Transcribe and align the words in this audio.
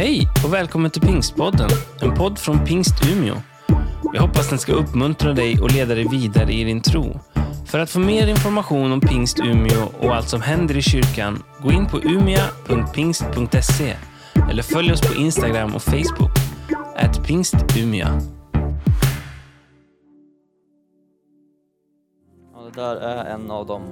Hej 0.00 0.28
och 0.44 0.54
välkommen 0.54 0.90
till 0.90 1.02
Pingstpodden, 1.02 1.70
en 2.02 2.14
podd 2.14 2.38
från 2.38 2.64
Pingst 2.64 2.94
Umeå. 3.12 3.34
Jag 4.12 4.22
hoppas 4.22 4.48
den 4.48 4.58
ska 4.58 4.72
uppmuntra 4.72 5.32
dig 5.32 5.60
och 5.60 5.72
leda 5.72 5.94
dig 5.94 6.08
vidare 6.08 6.52
i 6.52 6.64
din 6.64 6.82
tro. 6.82 7.20
För 7.66 7.78
att 7.78 7.90
få 7.90 7.98
mer 7.98 8.26
information 8.26 8.92
om 8.92 9.00
Pingst 9.00 9.40
Umeå 9.40 9.88
och 10.00 10.14
allt 10.14 10.28
som 10.28 10.42
händer 10.42 10.76
i 10.76 10.82
kyrkan, 10.82 11.42
gå 11.62 11.72
in 11.72 11.86
på 11.86 11.98
umia.pingst.se 11.98 13.96
eller 14.50 14.62
följ 14.62 14.92
oss 14.92 15.00
på 15.00 15.14
Instagram 15.14 15.74
och 15.74 15.82
Facebook, 15.82 16.30
at 16.96 17.26
pingstumia. 17.26 18.20
Ja, 22.54 22.60
det 22.62 22.80
där 22.82 22.96
är 22.96 23.24
en 23.24 23.50
av 23.50 23.66
de, 23.66 23.82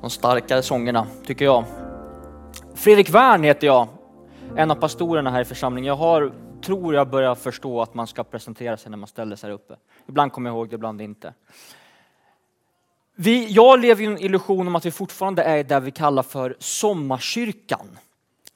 de 0.00 0.10
starkare 0.10 0.62
sångerna, 0.62 1.06
tycker 1.26 1.44
jag. 1.44 1.64
Fredrik 2.74 3.10
Wern 3.10 3.42
heter 3.42 3.66
jag, 3.66 3.88
en 4.56 4.70
av 4.70 4.74
pastorerna 4.74 5.30
här 5.30 5.40
i 5.40 5.44
församlingen. 5.44 5.88
Jag 5.88 5.96
har, 5.96 6.32
tror 6.62 6.94
jag 6.94 7.08
börjar 7.08 7.34
förstå 7.34 7.82
att 7.82 7.94
man 7.94 8.06
ska 8.06 8.24
presentera 8.24 8.76
sig 8.76 8.90
när 8.90 8.96
man 8.96 9.08
ställer 9.08 9.36
sig 9.36 9.50
här 9.50 9.54
uppe. 9.54 9.76
Ibland 10.08 10.32
kommer 10.32 10.50
jag 10.50 10.56
ihåg 10.56 10.68
det, 10.68 10.74
ibland 10.74 11.00
inte. 11.00 11.34
Vi, 13.14 13.46
jag 13.52 13.80
lever 13.80 14.02
i 14.02 14.06
en 14.06 14.18
illusion 14.18 14.66
om 14.66 14.76
att 14.76 14.86
vi 14.86 14.90
fortfarande 14.90 15.42
är 15.42 15.64
där 15.64 15.80
vi 15.80 15.90
kallar 15.90 16.22
för 16.22 16.56
sommarkyrkan. 16.58 17.98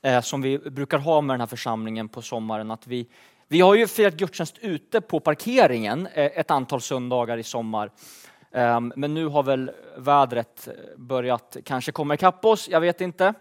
Eh, 0.03 0.21
som 0.21 0.43
vi 0.43 0.59
brukar 0.59 0.99
ha 0.99 1.21
med 1.21 1.35
den 1.35 1.41
här 1.41 1.47
församlingen 1.47 2.09
på 2.09 2.23
sommaren. 2.23 2.71
Att 2.71 2.87
vi, 2.87 3.07
vi 3.49 3.61
har 3.61 3.75
ju 3.75 3.87
firat 3.87 4.15
gudstjänst 4.15 4.59
ute 4.59 5.01
på 5.01 5.21
parkeringen 5.21 6.07
eh, 6.07 6.25
ett 6.25 6.51
antal 6.51 6.81
söndagar 6.81 7.37
i 7.37 7.43
sommar. 7.43 7.91
Eh, 8.51 8.81
men 8.81 9.15
nu 9.15 9.27
har 9.27 9.43
väl 9.43 9.71
vädret 9.97 10.69
eh, 10.69 10.75
börjat 10.97 11.57
kanske 11.65 11.93
komma 11.93 12.15
ikapp 12.15 12.45
oss, 12.45 12.69
jag 12.69 12.81
vet 12.81 13.01
inte. 13.01 13.35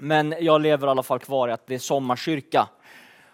Men 0.00 0.34
jag 0.40 0.60
lever 0.60 0.86
i 0.86 0.90
alla 0.90 1.02
fall 1.02 1.18
kvar 1.18 1.48
i 1.48 1.52
att 1.52 1.66
det 1.66 1.74
är 1.74 1.78
sommarkyrka. 1.78 2.68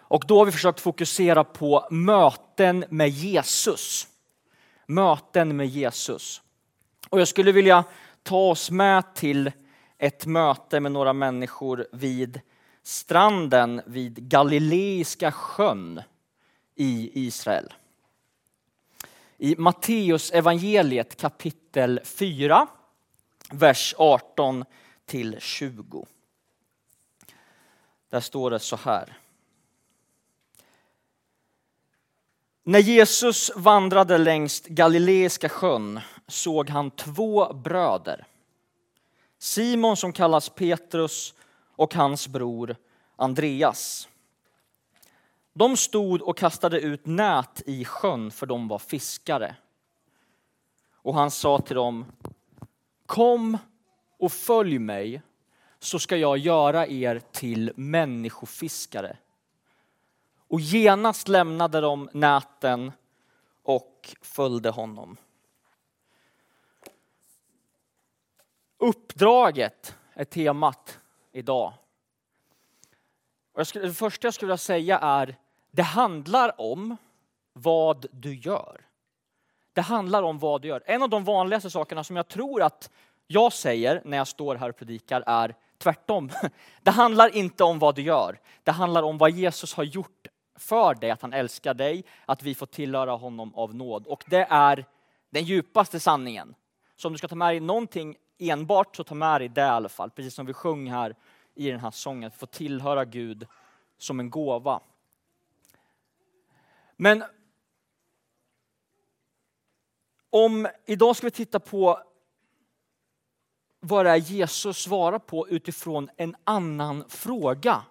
Och 0.09 0.23
då 0.27 0.37
har 0.37 0.45
vi 0.45 0.51
försökt 0.51 0.79
fokusera 0.79 1.43
på 1.43 1.87
möten 1.91 2.85
med 2.89 3.09
Jesus. 3.09 4.07
Möten 4.85 5.57
med 5.57 5.67
Jesus. 5.67 6.41
Och 7.09 7.21
jag 7.21 7.27
skulle 7.27 7.51
vilja 7.51 7.83
ta 8.23 8.49
oss 8.49 8.71
med 8.71 9.15
till 9.15 9.51
ett 9.97 10.25
möte 10.25 10.79
med 10.79 10.91
några 10.91 11.13
människor 11.13 11.87
vid 11.91 12.41
stranden 12.83 13.81
vid 13.85 14.29
Galileiska 14.29 15.31
sjön 15.31 16.01
i 16.75 17.11
Israel. 17.27 17.73
I 19.37 19.55
Matteus 19.57 20.31
evangeliet 20.31 21.17
kapitel 21.17 21.99
4, 22.03 22.67
vers 23.51 23.95
18 23.97 24.65
till 25.05 25.35
20. 25.39 26.05
Där 28.09 28.19
står 28.19 28.51
det 28.51 28.59
så 28.59 28.75
här. 28.75 29.17
När 32.63 32.79
Jesus 32.79 33.51
vandrade 33.55 34.17
längs 34.17 34.61
Galileiska 34.61 35.49
sjön 35.49 35.99
såg 36.27 36.69
han 36.69 36.91
två 36.91 37.53
bröder. 37.53 38.27
Simon 39.37 39.97
som 39.97 40.13
kallas 40.13 40.49
Petrus 40.49 41.33
och 41.75 41.93
hans 41.93 42.27
bror 42.27 42.75
Andreas. 43.15 44.07
De 45.53 45.77
stod 45.77 46.21
och 46.21 46.37
kastade 46.37 46.79
ut 46.79 47.05
nät 47.05 47.61
i 47.65 47.85
sjön 47.85 48.31
för 48.31 48.45
de 48.45 48.67
var 48.67 48.79
fiskare. 48.79 49.55
Och 50.93 51.13
han 51.13 51.31
sa 51.31 51.59
till 51.59 51.75
dem, 51.75 52.05
kom 53.05 53.57
och 54.17 54.31
följ 54.31 54.79
mig 54.79 55.21
så 55.79 55.99
ska 55.99 56.17
jag 56.17 56.37
göra 56.37 56.87
er 56.87 57.21
till 57.31 57.71
människofiskare. 57.75 59.17
Och 60.47 60.59
genast 60.59 61.27
lämnade 61.27 61.81
de 61.81 62.09
näten 62.13 62.91
och 63.63 64.15
följde 64.21 64.69
honom. 64.69 65.17
Uppdraget 68.77 69.95
är 70.13 70.25
temat 70.25 70.99
idag. 71.31 71.73
Och 73.53 73.67
skulle, 73.67 73.87
det 73.87 73.93
första 73.93 74.27
jag 74.27 74.33
skulle 74.33 74.47
vilja 74.47 74.57
säga 74.57 74.99
är, 74.99 75.35
det 75.71 75.83
handlar 75.83 76.61
om 76.61 76.97
vad 77.53 78.05
du 78.11 78.35
gör. 78.35 78.81
Det 79.73 79.81
handlar 79.81 80.23
om 80.23 80.39
vad 80.39 80.61
du 80.61 80.67
gör. 80.67 80.83
En 80.85 81.03
av 81.03 81.09
de 81.09 81.23
vanligaste 81.23 81.69
sakerna 81.69 82.03
som 82.03 82.15
jag 82.15 82.27
tror 82.27 82.61
att 82.61 82.91
jag 83.27 83.53
säger 83.53 84.01
när 84.05 84.17
jag 84.17 84.27
står 84.27 84.55
här 84.55 84.69
och 84.69 84.75
predikar 84.75 85.23
är 85.27 85.55
tvärtom. 85.77 86.29
Det 86.81 86.91
handlar 86.91 87.35
inte 87.35 87.63
om 87.63 87.79
vad 87.79 87.95
du 87.95 88.01
gör. 88.01 88.39
Det 88.63 88.71
handlar 88.71 89.03
om 89.03 89.17
vad 89.17 89.31
Jesus 89.31 89.73
har 89.73 89.83
gjort 89.83 90.27
för 90.55 90.95
dig, 90.95 91.11
att 91.11 91.21
han 91.21 91.33
älskar 91.33 91.73
dig, 91.73 92.05
att 92.25 92.43
vi 92.43 92.55
får 92.55 92.65
tillhöra 92.65 93.11
honom 93.11 93.55
av 93.55 93.75
nåd. 93.75 94.07
Och 94.07 94.23
det 94.27 94.47
är 94.49 94.85
den 95.29 95.43
djupaste 95.43 95.99
sanningen. 95.99 96.55
Så 96.95 97.07
om 97.07 97.13
du 97.13 97.17
ska 97.17 97.27
ta 97.27 97.35
med 97.35 97.47
dig 97.47 97.59
någonting 97.59 98.15
enbart 98.37 98.95
så 98.95 99.03
ta 99.03 99.15
med 99.15 99.41
dig 99.41 99.49
det 99.49 99.61
i 99.61 99.63
alla 99.63 99.89
fall. 99.89 100.09
Precis 100.09 100.33
som 100.33 100.45
vi 100.45 100.53
sjöng 100.53 100.91
här 100.91 101.15
i 101.55 101.71
den 101.71 101.79
här 101.79 101.91
sången, 101.91 102.27
att 102.27 102.35
få 102.35 102.45
tillhöra 102.45 103.05
Gud 103.05 103.47
som 103.97 104.19
en 104.19 104.29
gåva. 104.29 104.79
Men 106.95 107.23
om 110.29 110.67
idag 110.85 111.15
ska 111.15 111.27
vi 111.27 111.31
titta 111.31 111.59
på 111.59 111.99
vad 113.79 114.05
det 114.05 114.11
är 114.11 114.15
Jesus 114.15 114.77
svarar 114.77 115.19
på 115.19 115.49
utifrån 115.49 116.09
en 116.17 116.35
annan 116.43 117.03
fråga. 117.09 117.81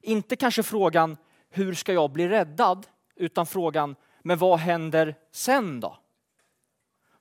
Inte 0.00 0.36
kanske 0.36 0.62
frågan 0.62 1.16
hur 1.50 1.74
ska 1.74 1.92
jag 1.92 2.10
bli 2.10 2.28
räddad? 2.28 2.86
Utan 3.14 3.46
frågan, 3.46 3.96
men 4.22 4.38
vad 4.38 4.58
händer 4.58 5.14
sen 5.32 5.80
då? 5.80 5.98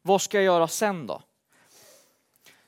Vad 0.02 0.22
ska 0.22 0.38
jag 0.38 0.46
göra 0.46 0.68
sen 0.68 1.08
då? 1.08 1.22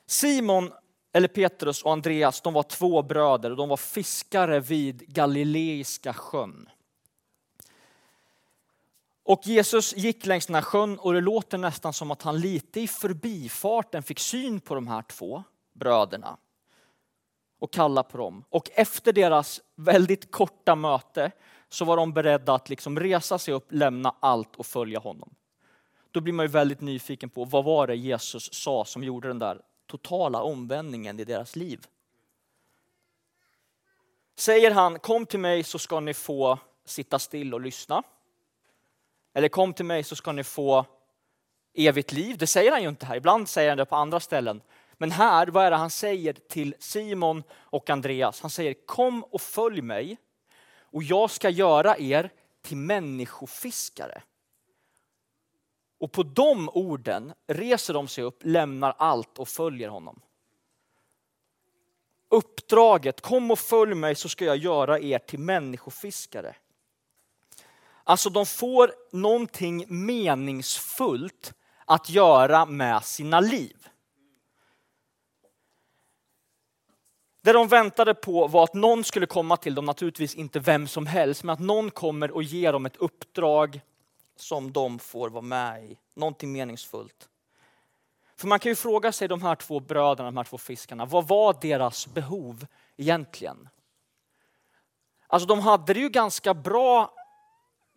Simon, 0.06 0.72
eller 1.12 1.28
Petrus 1.28 1.82
och 1.82 1.92
Andreas, 1.92 2.40
de 2.40 2.54
var 2.54 2.62
två 2.62 3.02
bröder 3.02 3.50
och 3.50 3.56
de 3.56 3.68
var 3.68 3.76
fiskare 3.76 4.60
vid 4.60 5.08
Galileiska 5.08 6.12
sjön. 6.12 6.68
Och 9.28 9.40
Jesus 9.46 9.96
gick 9.96 10.26
längs 10.26 10.46
den 10.46 10.54
här 10.54 10.62
sjön 10.62 10.98
och 10.98 11.12
det 11.12 11.20
låter 11.20 11.58
nästan 11.58 11.92
som 11.92 12.10
att 12.10 12.22
han 12.22 12.40
lite 12.40 12.80
i 12.80 12.88
förbifarten 12.88 14.02
fick 14.02 14.18
syn 14.18 14.60
på 14.60 14.74
de 14.74 14.86
här 14.86 15.02
två 15.02 15.44
bröderna 15.72 16.36
och 17.58 17.72
kalla 17.72 18.02
på 18.02 18.18
dem. 18.18 18.44
Och 18.48 18.70
efter 18.74 19.12
deras 19.12 19.60
väldigt 19.76 20.30
korta 20.30 20.74
möte 20.74 21.30
så 21.68 21.84
var 21.84 21.96
de 21.96 22.12
beredda 22.12 22.54
att 22.54 22.68
liksom 22.68 23.00
resa 23.00 23.38
sig 23.38 23.54
upp, 23.54 23.72
lämna 23.72 24.14
allt 24.20 24.56
och 24.56 24.66
följa 24.66 24.98
honom. 24.98 25.34
Då 26.10 26.20
blir 26.20 26.32
man 26.32 26.44
ju 26.44 26.50
väldigt 26.50 26.80
nyfiken 26.80 27.30
på 27.30 27.44
vad 27.44 27.64
var 27.64 27.86
det 27.86 27.96
Jesus 27.96 28.52
sa 28.52 28.84
som 28.84 29.04
gjorde 29.04 29.28
den 29.28 29.38
där 29.38 29.62
totala 29.86 30.42
omvändningen 30.42 31.20
i 31.20 31.24
deras 31.24 31.56
liv. 31.56 31.86
Säger 34.36 34.70
han, 34.70 34.98
kom 34.98 35.26
till 35.26 35.40
mig 35.40 35.62
så 35.62 35.78
ska 35.78 36.00
ni 36.00 36.14
få 36.14 36.58
sitta 36.84 37.18
still 37.18 37.54
och 37.54 37.60
lyssna. 37.60 38.02
Eller 39.34 39.48
kom 39.48 39.72
till 39.72 39.84
mig 39.84 40.02
så 40.02 40.16
ska 40.16 40.32
ni 40.32 40.44
få 40.44 40.86
evigt 41.74 42.12
liv. 42.12 42.38
Det 42.38 42.46
säger 42.46 42.70
han 42.70 42.82
ju 42.82 42.88
inte 42.88 43.06
här. 43.06 43.16
Ibland 43.16 43.48
säger 43.48 43.68
han 43.68 43.78
det 43.78 43.86
på 43.86 43.96
andra 43.96 44.20
ställen. 44.20 44.62
Men 44.94 45.10
här, 45.10 45.46
vad 45.46 45.64
är 45.64 45.70
det 45.70 45.76
han 45.76 45.90
säger 45.90 46.32
till 46.32 46.74
Simon 46.78 47.42
och 47.52 47.90
Andreas? 47.90 48.40
Han 48.40 48.50
säger 48.50 48.74
kom 48.86 49.24
och 49.24 49.40
följ 49.40 49.82
mig 49.82 50.18
och 50.80 51.02
jag 51.02 51.30
ska 51.30 51.50
göra 51.50 51.98
er 51.98 52.30
till 52.62 52.76
människofiskare. 52.76 54.22
Och 56.00 56.12
på 56.12 56.22
de 56.22 56.68
orden 56.68 57.32
reser 57.46 57.94
de 57.94 58.08
sig 58.08 58.24
upp, 58.24 58.40
lämnar 58.44 58.94
allt 58.98 59.38
och 59.38 59.48
följer 59.48 59.88
honom. 59.88 60.20
Uppdraget, 62.28 63.20
kom 63.20 63.50
och 63.50 63.58
följ 63.58 63.94
mig 63.94 64.14
så 64.14 64.28
ska 64.28 64.44
jag 64.44 64.56
göra 64.56 65.00
er 65.00 65.18
till 65.18 65.38
människofiskare. 65.38 66.56
Alltså 68.08 68.30
de 68.30 68.46
får 68.46 68.94
någonting 69.12 69.84
meningsfullt 69.88 71.54
att 71.84 72.10
göra 72.10 72.66
med 72.66 73.04
sina 73.04 73.40
liv. 73.40 73.88
Det 77.42 77.52
de 77.52 77.68
väntade 77.68 78.14
på 78.14 78.46
var 78.46 78.64
att 78.64 78.74
någon 78.74 79.04
skulle 79.04 79.26
komma 79.26 79.56
till 79.56 79.74
dem, 79.74 79.84
naturligtvis 79.84 80.34
inte 80.34 80.60
vem 80.60 80.88
som 80.88 81.06
helst, 81.06 81.44
men 81.44 81.52
att 81.52 81.60
någon 81.60 81.90
kommer 81.90 82.30
och 82.30 82.42
ger 82.42 82.72
dem 82.72 82.86
ett 82.86 82.96
uppdrag 82.96 83.80
som 84.36 84.72
de 84.72 84.98
får 84.98 85.28
vara 85.30 85.42
med 85.42 85.84
i. 85.84 85.98
Någonting 86.14 86.52
meningsfullt. 86.52 87.28
För 88.36 88.48
man 88.48 88.58
kan 88.58 88.72
ju 88.72 88.76
fråga 88.76 89.12
sig 89.12 89.28
de 89.28 89.42
här 89.42 89.54
två 89.54 89.80
bröderna, 89.80 90.28
de 90.30 90.36
här 90.36 90.44
två 90.44 90.58
fiskarna, 90.58 91.06
vad 91.06 91.28
var 91.28 91.56
deras 91.60 92.06
behov 92.06 92.66
egentligen? 92.96 93.68
Alltså 95.26 95.48
de 95.48 95.60
hade 95.60 95.94
det 95.94 96.00
ju 96.00 96.08
ganska 96.08 96.54
bra 96.54 97.14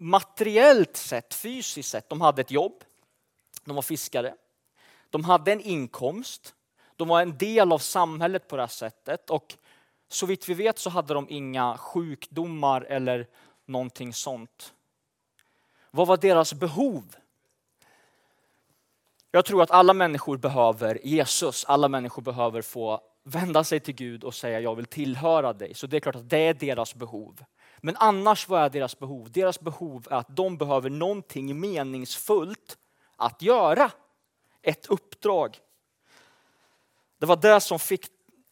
materiellt 0.02 0.98
sett, 0.98 1.34
fysiskt 1.34 1.90
sett. 1.90 2.10
De 2.10 2.22
hade 2.22 2.42
ett 2.42 2.52
jobb, 2.52 2.84
de 3.64 3.76
var 3.76 3.82
fiskare, 3.82 4.36
de 5.10 5.24
hade 5.24 5.52
en 5.52 5.62
inkomst, 5.62 6.56
de 6.96 7.08
var 7.08 7.22
en 7.22 7.38
del 7.38 7.72
av 7.72 7.78
samhället 7.78 8.48
på 8.48 8.56
det 8.56 8.62
här 8.62 8.68
sättet 8.68 9.30
och 9.30 9.58
Så 10.08 10.26
vitt 10.26 10.50
vi 10.50 10.54
vet 10.54 10.80
så 10.80 10.90
hade 10.90 11.14
de 11.14 11.28
inga 11.30 11.78
sjukdomar 11.78 12.82
eller 12.82 13.28
någonting 13.66 14.14
sånt. 14.14 14.74
Vad 15.92 16.08
var 16.08 16.18
deras 16.18 16.54
behov? 16.54 17.16
Jag 19.32 19.46
tror 19.46 19.64
att 19.64 19.72
alla 19.72 19.94
människor 19.94 20.38
behöver 20.38 21.00
Jesus. 21.04 21.66
Alla 21.66 21.88
människor 21.88 22.22
behöver 22.22 22.62
få 22.62 23.02
vända 23.24 23.64
sig 23.64 23.80
till 23.80 23.96
Gud 23.96 24.24
och 24.24 24.34
säga 24.34 24.60
jag 24.60 24.76
vill 24.76 24.86
tillhöra 24.86 25.54
dig. 25.54 25.74
Så 25.74 25.88
det 25.88 25.98
är 25.98 26.00
klart 26.00 26.16
att 26.16 26.30
det 26.30 26.38
är 26.38 26.54
deras 26.54 26.96
behov. 26.96 27.44
Men 27.82 27.98
annars, 27.98 28.48
vad 28.48 28.62
är 28.62 28.70
deras 28.70 29.00
behov? 29.00 29.32
Deras 29.32 29.60
behov 29.60 30.08
är 30.12 30.16
att 30.16 30.36
de 30.36 30.58
behöver 30.58 30.90
någonting 30.90 31.60
meningsfullt 31.60 32.78
att 33.16 33.42
göra. 33.42 33.92
Ett 34.62 34.86
uppdrag. 34.86 35.60
Det 37.18 37.26
var 37.26 37.36
det 37.36 37.62
som 37.62 37.80
fick 37.80 38.06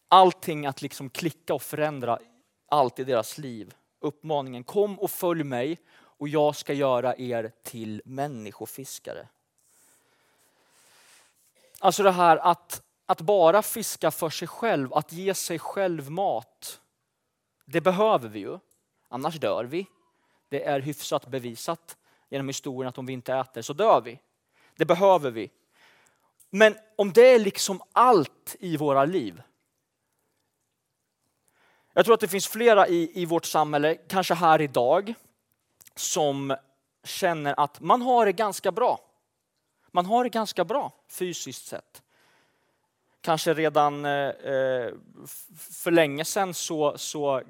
allting 0.07 0.65
att 0.65 0.81
liksom 0.81 1.09
klicka 1.09 1.53
och 1.53 1.61
förändra 1.61 2.19
allt 2.67 2.99
i 2.99 3.03
deras 3.03 3.37
liv. 3.37 3.73
Uppmaningen 3.99 4.63
kom 4.63 4.99
och 4.99 5.11
följ 5.11 5.43
mig 5.43 5.77
och 5.91 6.27
jag 6.27 6.55
ska 6.55 6.73
göra 6.73 7.15
er 7.17 7.51
till 7.63 8.01
människofiskare. 8.05 9.27
Alltså 11.79 12.03
det 12.03 12.11
här 12.11 12.37
att, 12.37 12.81
att 13.05 13.21
bara 13.21 13.61
fiska 13.61 14.11
för 14.11 14.29
sig 14.29 14.47
själv, 14.47 14.93
att 14.93 15.11
ge 15.11 15.33
sig 15.33 15.59
själv 15.59 16.11
mat. 16.11 16.81
Det 17.65 17.81
behöver 17.81 18.29
vi 18.29 18.39
ju, 18.39 18.59
annars 19.09 19.39
dör 19.39 19.63
vi. 19.63 19.87
Det 20.49 20.63
är 20.63 20.79
hyfsat 20.79 21.27
bevisat 21.27 21.97
genom 22.29 22.47
historien 22.47 22.89
att 22.89 22.97
om 22.97 23.05
vi 23.05 23.13
inte 23.13 23.33
äter 23.33 23.61
så 23.61 23.73
dör 23.73 24.01
vi. 24.01 24.19
Det 24.75 24.85
behöver 24.85 25.31
vi. 25.31 25.51
Men 26.49 26.75
om 26.95 27.13
det 27.13 27.21
är 27.21 27.39
liksom 27.39 27.81
allt 27.91 28.55
i 28.59 28.77
våra 28.77 29.05
liv. 29.05 29.41
Jag 31.93 32.05
tror 32.05 32.13
att 32.13 32.19
det 32.19 32.27
finns 32.27 32.47
flera 32.47 32.87
i, 32.87 33.21
i 33.21 33.25
vårt 33.25 33.45
samhälle, 33.45 33.95
kanske 33.95 34.33
här 34.33 34.61
idag, 34.61 35.13
som 35.95 36.55
känner 37.03 37.59
att 37.59 37.79
man 37.79 38.01
har 38.01 38.25
det 38.25 38.31
ganska 38.31 38.71
bra. 38.71 38.99
Man 39.91 40.05
har 40.05 40.23
det 40.23 40.29
ganska 40.29 40.65
bra 40.65 40.91
fysiskt 41.07 41.67
sett. 41.67 42.01
Kanske 43.21 43.53
redan 43.53 44.05
eh, 44.05 44.11
eh 44.11 44.93
för 45.57 45.91
länge 45.91 46.25
sedan 46.25 46.53
så, 46.53 46.97
så 46.97 47.41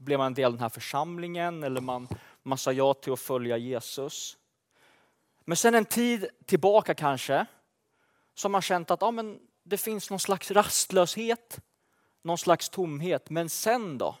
blev 0.00 0.18
man 0.18 0.26
en 0.26 0.34
del 0.34 0.44
av 0.44 0.52
den 0.52 0.60
här 0.60 0.68
församlingen 0.68 1.62
eller 1.62 1.80
man, 1.80 2.08
man 2.42 2.58
sa 2.58 2.72
ja 2.72 2.94
till 2.94 3.12
att 3.12 3.20
följa 3.20 3.56
Jesus. 3.56 4.36
Men 5.44 5.56
sen 5.56 5.74
en 5.74 5.84
tid 5.84 6.26
tillbaka 6.46 6.94
kanske 6.94 7.46
så 8.34 8.48
har 8.48 8.50
man 8.50 8.62
känt 8.62 8.90
att 8.90 9.02
ja, 9.02 9.10
men 9.10 9.40
det 9.62 9.78
finns 9.78 10.10
någon 10.10 10.20
slags 10.20 10.50
rastlöshet, 10.50 11.60
någon 12.22 12.38
slags 12.38 12.68
tomhet. 12.68 13.30
Men 13.30 13.48
sen 13.48 13.98
då? 13.98 14.16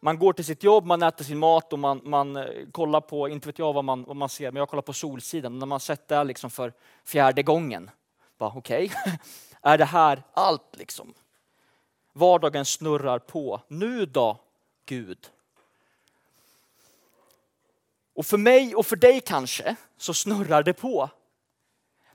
Man 0.00 0.18
går 0.18 0.32
till 0.32 0.44
sitt 0.44 0.62
jobb, 0.62 0.86
man 0.86 1.02
äter 1.02 1.24
sin 1.24 1.38
mat 1.38 1.72
och 1.72 1.78
man, 1.78 2.00
man 2.04 2.36
eh, 2.36 2.44
kollar 2.72 3.00
på, 3.00 3.28
inte 3.28 3.48
vet 3.48 3.58
jag 3.58 3.72
vad 3.72 3.84
man, 3.84 4.04
vad 4.04 4.16
man 4.16 4.28
ser, 4.28 4.52
men 4.52 4.60
jag 4.60 4.68
kollar 4.68 4.82
på 4.82 4.92
Solsidan. 4.92 5.58
När 5.58 5.66
man 5.66 5.80
sett 5.80 6.08
det 6.08 6.24
liksom 6.24 6.50
för 6.50 6.72
fjärde 7.04 7.42
gången. 7.42 7.90
Okej, 8.38 8.84
okay. 8.84 9.12
är 9.62 9.78
det 9.78 9.84
här 9.84 10.22
allt 10.32 10.76
liksom? 10.76 11.14
Vardagen 12.16 12.64
snurrar 12.64 13.18
på. 13.18 13.60
Nu 13.68 14.06
då, 14.06 14.38
Gud? 14.86 15.30
Och 18.14 18.26
för 18.26 18.38
mig 18.38 18.74
och 18.74 18.86
för 18.86 18.96
dig 18.96 19.20
kanske 19.20 19.76
så 19.96 20.14
snurrar 20.14 20.62
det 20.62 20.72
på. 20.72 21.10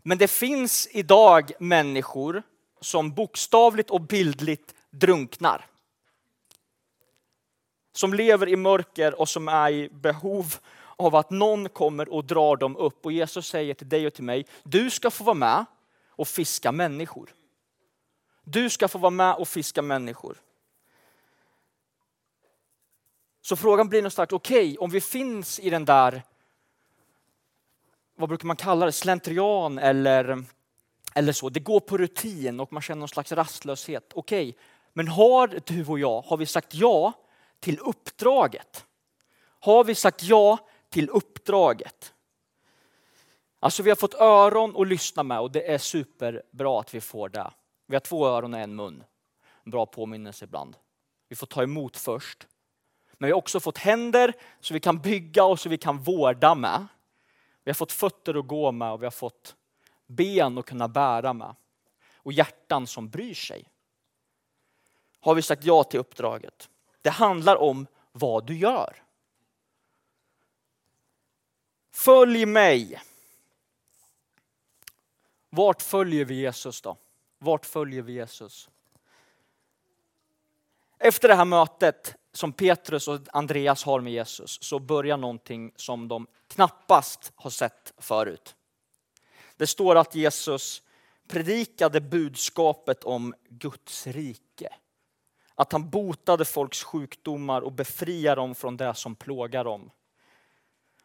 Men 0.01 0.17
det 0.17 0.27
finns 0.27 0.87
idag 0.91 1.51
människor 1.59 2.43
som 2.79 3.13
bokstavligt 3.13 3.89
och 3.89 4.01
bildligt 4.01 4.75
drunknar. 4.89 5.65
Som 7.93 8.13
lever 8.13 8.49
i 8.49 8.55
mörker 8.55 9.19
och 9.19 9.29
som 9.29 9.47
är 9.47 9.71
i 9.71 9.89
behov 9.89 10.55
av 10.95 11.15
att 11.15 11.29
någon 11.29 11.69
kommer 11.69 12.09
och 12.09 12.25
drar 12.25 12.55
dem 12.55 12.77
upp. 12.77 13.05
Och 13.05 13.11
Jesus 13.11 13.47
säger 13.47 13.73
till 13.73 13.89
dig 13.89 14.07
och 14.07 14.13
till 14.13 14.23
mig, 14.23 14.45
du 14.63 14.89
ska 14.89 15.11
få 15.11 15.23
vara 15.23 15.33
med 15.33 15.65
och 16.09 16.27
fiska 16.27 16.71
människor. 16.71 17.33
Du 18.43 18.69
ska 18.69 18.87
få 18.87 18.97
vara 18.97 19.09
med 19.09 19.35
och 19.35 19.47
fiska 19.47 19.81
människor. 19.81 20.37
Så 23.41 23.55
frågan 23.55 23.89
blir 23.89 24.01
någonstans, 24.01 24.31
okej, 24.31 24.57
okay, 24.57 24.77
om 24.77 24.89
vi 24.89 25.01
finns 25.01 25.59
i 25.59 25.69
den 25.69 25.85
där, 25.85 26.23
vad 28.15 28.29
brukar 28.29 28.47
man 28.47 28.55
kalla 28.55 28.85
det, 28.85 28.91
slentrian 28.91 29.77
eller, 29.79 30.43
eller 31.15 31.33
så. 31.33 31.49
Det 31.49 31.59
går 31.59 31.79
på 31.79 31.97
rutin 31.97 32.59
och 32.59 32.73
man 32.73 32.81
känner 32.81 32.99
någon 32.99 33.07
slags 33.07 33.31
rastlöshet. 33.31 34.11
Okej, 34.15 34.49
okay, 34.49 34.61
men 34.93 35.07
har 35.07 35.47
du 35.65 35.85
och 35.85 35.99
jag, 35.99 36.21
har 36.21 36.37
vi 36.37 36.45
sagt 36.45 36.73
ja 36.73 37.13
till 37.59 37.79
uppdraget? 37.79 38.85
Har 39.59 39.83
vi 39.83 39.95
sagt 39.95 40.23
ja 40.23 40.57
till 40.89 41.09
uppdraget? 41.09 42.13
Alltså 43.59 43.83
vi 43.83 43.89
har 43.89 43.95
fått 43.95 44.13
öron 44.13 44.81
att 44.81 44.87
lyssna 44.87 45.23
med 45.23 45.39
och 45.39 45.51
det 45.51 45.71
är 45.73 45.77
superbra 45.77 46.79
att 46.79 46.93
vi 46.93 47.01
får 47.01 47.29
det. 47.29 47.51
Vi 47.91 47.95
har 47.95 47.99
två 47.99 48.27
öron 48.27 48.53
och 48.53 48.59
en 48.59 48.75
mun. 48.75 49.03
En 49.63 49.71
bra 49.71 49.85
påminnelse 49.85 50.45
ibland. 50.45 50.77
Vi 51.27 51.35
får 51.35 51.47
ta 51.47 51.63
emot 51.63 51.97
först. 51.97 52.47
Men 53.13 53.27
vi 53.27 53.31
har 53.31 53.37
också 53.37 53.59
fått 53.59 53.77
händer 53.77 54.33
så 54.59 54.73
vi 54.73 54.79
kan 54.79 54.99
bygga 54.99 55.43
och 55.43 55.59
så 55.59 55.69
vi 55.69 55.77
kan 55.77 55.97
vårda 55.97 56.55
med. 56.55 56.87
Vi 57.63 57.71
har 57.71 57.73
fått 57.73 57.91
fötter 57.91 58.39
att 58.39 58.47
gå 58.47 58.71
med 58.71 58.91
och 58.91 59.01
vi 59.01 59.05
har 59.05 59.11
fått 59.11 59.55
ben 60.07 60.57
att 60.57 60.65
kunna 60.65 60.87
bära 60.87 61.33
med. 61.33 61.55
Och 62.15 62.33
hjärtan 62.33 62.87
som 62.87 63.09
bryr 63.09 63.33
sig. 63.33 63.67
Har 65.19 65.35
vi 65.35 65.41
sagt 65.41 65.63
ja 65.63 65.83
till 65.83 65.99
uppdraget? 65.99 66.69
Det 67.01 67.09
handlar 67.09 67.55
om 67.55 67.87
vad 68.11 68.45
du 68.45 68.57
gör. 68.57 69.03
Följ 71.91 72.45
mig. 72.45 73.01
Vart 75.49 75.81
följer 75.81 76.25
vi 76.25 76.35
Jesus 76.35 76.81
då? 76.81 76.97
Vart 77.43 77.65
följer 77.65 78.01
vi 78.01 78.13
Jesus? 78.13 78.69
Efter 80.99 81.27
det 81.27 81.35
här 81.35 81.45
mötet 81.45 82.15
som 82.33 82.53
Petrus 82.53 83.07
och 83.07 83.19
Andreas 83.33 83.83
har 83.83 84.01
med 84.01 84.13
Jesus 84.13 84.57
så 84.61 84.79
börjar 84.79 85.17
någonting 85.17 85.71
som 85.75 86.07
de 86.07 86.27
knappast 86.47 87.31
har 87.35 87.49
sett 87.49 87.93
förut. 87.97 88.55
Det 89.57 89.67
står 89.67 89.95
att 89.95 90.15
Jesus 90.15 90.81
predikade 91.27 92.01
budskapet 92.01 93.03
om 93.03 93.33
Guds 93.49 94.07
rike. 94.07 94.73
Att 95.55 95.71
han 95.71 95.89
botade 95.89 96.45
folks 96.45 96.83
sjukdomar 96.83 97.61
och 97.61 97.71
befriade 97.71 98.41
dem 98.41 98.55
från 98.55 98.77
det 98.77 98.93
som 98.93 99.15
plågar 99.15 99.63
dem. 99.63 99.91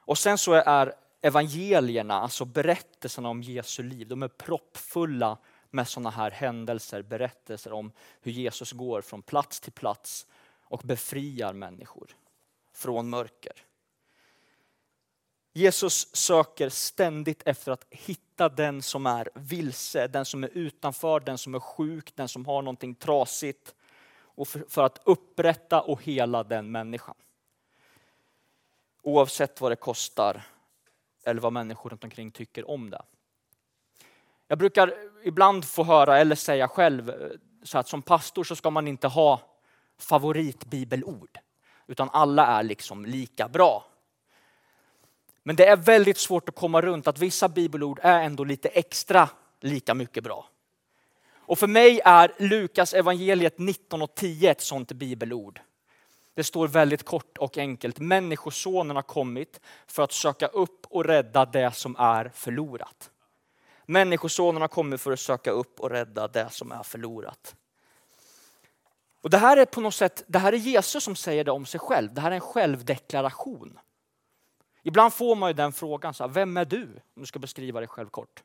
Och 0.01 0.19
sen 0.19 0.39
så 0.39 0.53
är 0.53 0.95
evangelierna, 1.23 2.15
alltså 2.15 2.45
berättelserna 2.45 3.29
om 3.29 3.43
Jesu 3.43 3.83
liv, 3.83 4.09
de 4.09 4.23
är 4.23 4.29
proppfulla 4.29 5.39
med 5.71 5.89
sådana 5.89 6.11
här 6.11 6.31
händelser, 6.31 7.03
berättelser 7.03 7.73
om 7.73 7.93
hur 8.21 8.33
Jesus 8.33 8.73
går 8.73 9.01
från 9.01 9.23
plats 9.23 9.61
till 9.61 9.73
plats 9.73 10.27
och 10.63 10.81
befriar 10.85 11.53
människor 11.53 12.17
från 12.73 13.11
mörker. 13.11 13.67
Jesus 15.53 16.17
söker 16.17 16.69
ständigt 16.69 17.43
efter 17.47 17.73
att 17.73 17.87
hitta 17.91 18.49
den 18.49 18.83
som 18.83 19.07
är 19.07 19.31
vilse, 19.35 20.07
den 20.07 20.25
som 20.25 20.45
är 20.45 20.49
utanför, 20.49 21.21
den 21.21 21.39
som 21.39 21.55
är 21.55 21.61
sjuk, 21.61 22.17
den 22.17 22.29
som 22.29 22.47
har 22.47 22.63
någonting 22.63 22.95
trasigt. 22.95 23.75
Och 24.19 24.49
för, 24.49 24.65
för 24.69 24.83
att 24.83 25.01
upprätta 25.05 25.81
och 25.81 26.03
hela 26.03 26.45
den 26.45 26.71
människan. 26.71 27.15
Oavsett 29.03 29.61
vad 29.61 29.73
det 29.73 29.77
kostar 29.77 30.43
eller 31.25 31.41
vad 31.41 31.53
människor 31.53 31.91
runt 31.91 32.05
omkring 32.05 32.31
tycker 32.31 32.71
om 32.71 32.91
det. 32.91 33.03
Jag 34.49 34.59
brukar 34.59 34.95
ibland 35.25 35.65
få 35.65 35.85
höra 35.85 36.19
eller 36.19 36.35
säga 36.35 36.69
själv 36.69 37.11
eh, 37.11 37.17
så 37.63 37.79
att 37.79 37.89
som 37.89 38.03
pastor 38.03 38.45
så 38.45 38.57
ska 38.57 38.71
man 38.71 38.89
inte 38.89 39.09
ha 39.09 39.41
favoritbibelord. 39.99 41.39
Utan 41.87 42.11
alla 42.13 42.47
är 42.47 42.63
liksom 42.63 43.07
lika 43.07 43.49
bra. 43.49 43.85
Men 45.43 45.57
det 45.57 45.67
är 45.67 45.77
väldigt 45.77 46.19
svårt 46.19 46.49
att 46.49 46.55
komma 46.55 46.81
runt 46.81 47.07
att 47.07 47.19
vissa 47.19 47.49
bibelord 47.49 47.99
är 48.03 48.23
ändå 48.23 48.45
lite 48.45 48.69
extra 48.69 49.29
lika 49.61 49.95
mycket 49.95 50.25
bra. 50.25 50.49
Och 51.39 51.59
för 51.59 51.67
mig 51.67 52.01
är 52.05 52.33
Lukas 52.39 52.95
evangeliet 52.95 53.59
19 53.59 54.03
och 54.03 54.15
10 54.15 54.51
ett 54.51 54.61
sånt 54.61 54.93
bibelord. 54.93 55.61
Det 56.35 56.45
står 56.45 56.69
väldigt 56.69 57.03
kort 57.03 57.39
och 57.39 57.59
enkelt. 57.59 57.99
Människosonen 57.99 58.97
har 58.97 59.03
kommit 59.03 59.61
för 59.87 60.03
att 60.03 60.13
söka 60.13 60.47
upp 60.47 60.87
och 60.91 61.05
rädda 61.05 61.45
det 61.45 61.75
som 61.75 61.97
är 61.99 62.31
förlorat. 62.35 63.11
Människosonen 63.87 64.61
har 64.61 64.69
kommit 64.69 65.01
för 65.01 65.13
att 65.13 65.21
söka 65.21 65.51
upp 65.51 65.81
och 65.81 65.91
rädda 65.91 66.29
det 66.29 66.51
som 66.51 66.73
är 66.73 66.83
förlorat. 66.83 67.57
Och 69.21 69.31
det 69.31 69.39
här 69.39 69.57
är 69.57 69.65
på 69.65 69.81
något 69.81 69.95
sätt, 69.95 70.25
det 70.27 70.39
här 70.39 70.53
är 70.53 70.57
Jesus 70.57 71.05
som 71.05 71.17
säger 71.17 71.45
det 71.45 71.51
om 71.51 71.67
sig 71.67 71.81
själv. 71.81 72.15
Det 72.15 72.21
här 72.21 72.31
är 72.31 72.35
en 72.35 72.41
självdeklaration. 72.41 73.79
Ibland 74.83 75.13
får 75.13 75.37
man 75.37 75.51
ju 75.51 75.55
den 75.55 75.73
frågan, 75.73 76.15
så 76.15 76.25
här, 76.25 76.31
vem 76.31 76.57
är 76.57 76.65
du? 76.65 76.85
Om 76.85 77.23
du 77.23 77.27
ska 77.27 77.39
beskriva 77.39 77.81
dig 77.81 77.89
själv 77.89 78.09
kort. 78.09 78.43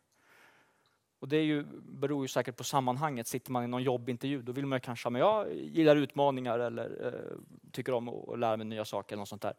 Och 1.20 1.28
det 1.28 1.38
är 1.38 1.44
ju, 1.44 1.66
beror 1.82 2.24
ju 2.24 2.28
säkert 2.28 2.58
på 2.58 2.64
sammanhanget. 2.64 3.28
Sitter 3.28 3.52
man 3.52 3.64
i 3.64 3.68
någon 3.68 3.84
jobbintervju 3.84 4.42
då 4.42 4.52
vill 4.52 4.66
man 4.66 4.82
kanske, 4.82 5.10
men 5.10 5.22
jag 5.22 5.54
gillar 5.54 5.96
utmaningar 5.96 6.60
eller 6.60 7.06
eh, 7.06 7.38
tycker 7.72 7.94
om 7.94 8.10
att 8.10 8.40
lära 8.40 8.58
mig 8.58 8.66
nya 8.66 8.86
saker. 8.86 9.14
Eller 9.14 9.22
något 9.22 9.30
sånt 9.30 9.42
där. 9.42 9.54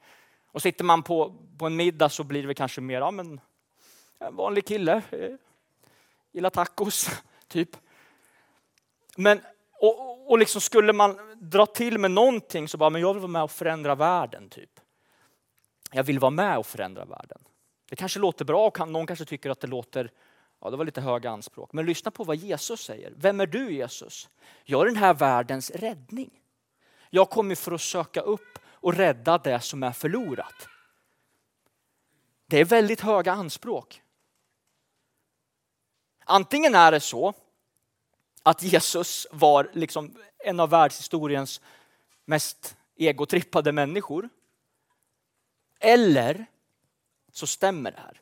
Och 0.47 0.63
sitter 0.63 0.85
man 0.85 1.03
på, 1.03 1.35
på 1.59 1.67
en 1.67 1.77
middag 1.77 2.09
så 2.09 2.25
blir 2.25 2.47
det 2.47 2.55
kanske 2.55 2.81
mer, 2.81 2.99
ja 2.99 3.11
men 3.11 3.41
en 4.19 4.37
vanlig 4.37 4.67
kille, 4.67 5.03
eh, 5.11 5.35
gillar 6.33 6.51
tacos, 6.51 7.11
typ. 7.49 7.77
Men, 9.17 9.41
och, 9.81 10.31
och 10.31 10.39
liksom 10.39 10.61
skulle 10.61 10.93
man 10.93 11.19
dra 11.41 11.67
till 11.67 11.99
med 11.99 12.11
någonting 12.11 12.69
så 12.69 12.79
bara, 12.79 12.91
men 12.91 13.01
jag 13.01 13.15
vill 13.15 13.21
vara 13.21 13.33
med 13.33 13.43
och 13.43 13.51
förändra 13.51 13.95
världen. 13.95 14.49
typ. 14.49 14.71
Jag 15.93 16.05
vill 16.05 16.19
vara 16.19 16.31
med 16.31 16.59
och 16.59 16.67
förändra 16.67 17.05
världen. 17.05 17.39
Det 17.91 17.97
kanske 17.97 18.21
låter 18.21 18.45
bra 18.45 18.67
och 18.67 18.89
någon 18.89 19.07
kanske 19.07 19.25
tycker 19.25 19.51
att 19.51 19.61
det 19.61 19.67
låter 19.67 20.11
Ja, 20.63 20.71
det 20.71 20.77
var 20.77 20.85
lite 20.85 21.01
höga 21.01 21.31
anspråk. 21.31 21.73
Men 21.73 21.87
lyssna 21.87 22.11
på 22.11 22.25
vad 22.25 22.37
Jesus 22.37 22.81
säger. 22.81 23.13
Vem 23.17 23.41
är 23.41 23.47
du 23.47 23.73
Jesus? 23.73 24.29
Jag 24.65 24.83
är 24.83 24.87
den 24.87 24.97
här 24.97 25.15
världens 25.15 25.71
räddning. 25.71 26.31
Jag 27.11 27.31
kommer 27.31 27.55
för 27.55 27.73
att 27.73 27.81
söka 27.81 28.21
upp 28.21 28.59
och 28.65 28.95
rädda 28.95 29.39
det 29.39 29.61
som 29.61 29.83
är 29.83 29.93
förlorat. 29.93 30.69
Det 32.47 32.61
är 32.61 32.65
väldigt 32.65 33.01
höga 33.01 33.33
anspråk. 33.33 34.03
Antingen 36.25 36.75
är 36.75 36.93
det 36.93 37.01
så 37.01 37.35
att 38.43 38.63
Jesus 38.63 39.27
var 39.31 39.71
liksom 39.73 40.15
en 40.39 40.61
av 40.61 40.71
världshistoriens 40.71 41.61
mest 42.25 42.77
egotrippade 42.97 43.73
människor. 43.73 44.29
Eller 45.81 46.47
så 47.33 47.47
stämmer 47.47 47.91
det 47.91 48.01
här. 48.01 48.21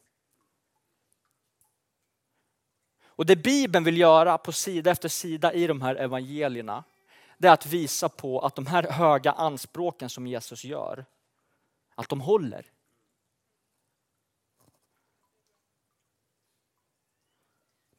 Och 3.04 3.26
det 3.26 3.36
Bibeln 3.36 3.84
vill 3.84 3.98
göra 3.98 4.38
på 4.38 4.52
sida 4.52 4.90
efter 4.90 5.08
sida 5.08 5.52
i 5.52 5.66
de 5.66 5.82
här 5.82 5.96
evangelierna, 5.96 6.84
det 7.38 7.48
är 7.48 7.52
att 7.52 7.66
visa 7.66 8.08
på 8.08 8.40
att 8.40 8.54
de 8.54 8.66
här 8.66 8.82
höga 8.82 9.32
anspråken 9.32 10.10
som 10.10 10.26
Jesus 10.26 10.64
gör, 10.64 11.04
att 11.94 12.08
de 12.08 12.20
håller. 12.20 12.66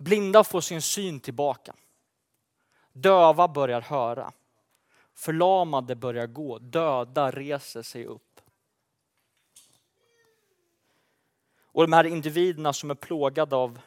Blinda 0.02 0.44
får 0.44 0.62
sin 0.62 0.82
syn 0.82 1.20
tillbaka. 1.20 1.76
Döva 2.94 3.48
börjar 3.48 3.82
höra. 3.82 4.32
Förlamade 5.14 5.96
börjar 5.96 6.28
gå. 6.28 6.60
Döda 6.60 7.32
reser 7.32 7.82
sig 7.82 8.06
upp. 8.06 8.42
Och 11.64 11.84
de 11.84 11.94
här 11.94 12.04
individerna 12.04 12.74
som 12.74 12.92
är 12.92 12.96
plågade 12.96 13.56
av 13.56 13.80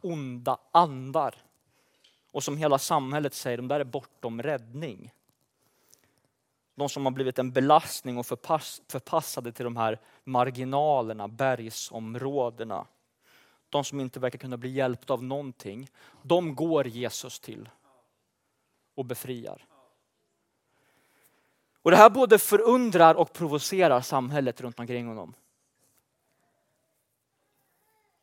onda 0.00 0.58
andar. 0.72 1.34
Och 2.30 2.44
som 2.44 2.56
hela 2.56 2.78
samhället 2.78 3.34
säger, 3.34 3.56
de 3.56 3.68
där 3.68 3.80
är 3.80 3.84
bortom 3.84 4.42
räddning. 4.42 5.12
De 6.74 6.88
som 6.88 7.06
har 7.06 7.12
blivit 7.12 7.38
en 7.38 7.52
belastning 7.52 8.18
och 8.18 8.26
förpass, 8.26 8.82
förpassade 8.88 9.52
till 9.52 9.64
de 9.64 9.76
här 9.76 10.00
marginalerna, 10.24 11.28
bergsområdena. 11.28 12.86
De 13.70 13.84
som 13.84 14.00
inte 14.00 14.20
verkar 14.20 14.38
kunna 14.38 14.56
bli 14.56 14.70
hjälpta 14.70 15.12
av 15.12 15.24
någonting. 15.24 15.90
De 16.22 16.54
går 16.54 16.86
Jesus 16.86 17.40
till 17.40 17.68
och 18.94 19.04
befriar. 19.04 19.66
Och 21.82 21.90
Det 21.90 21.96
här 21.96 22.10
både 22.10 22.38
förundrar 22.38 23.14
och 23.14 23.32
provocerar 23.32 24.00
samhället 24.00 24.60
runt 24.60 24.80
omkring 24.80 25.06
honom. 25.06 25.34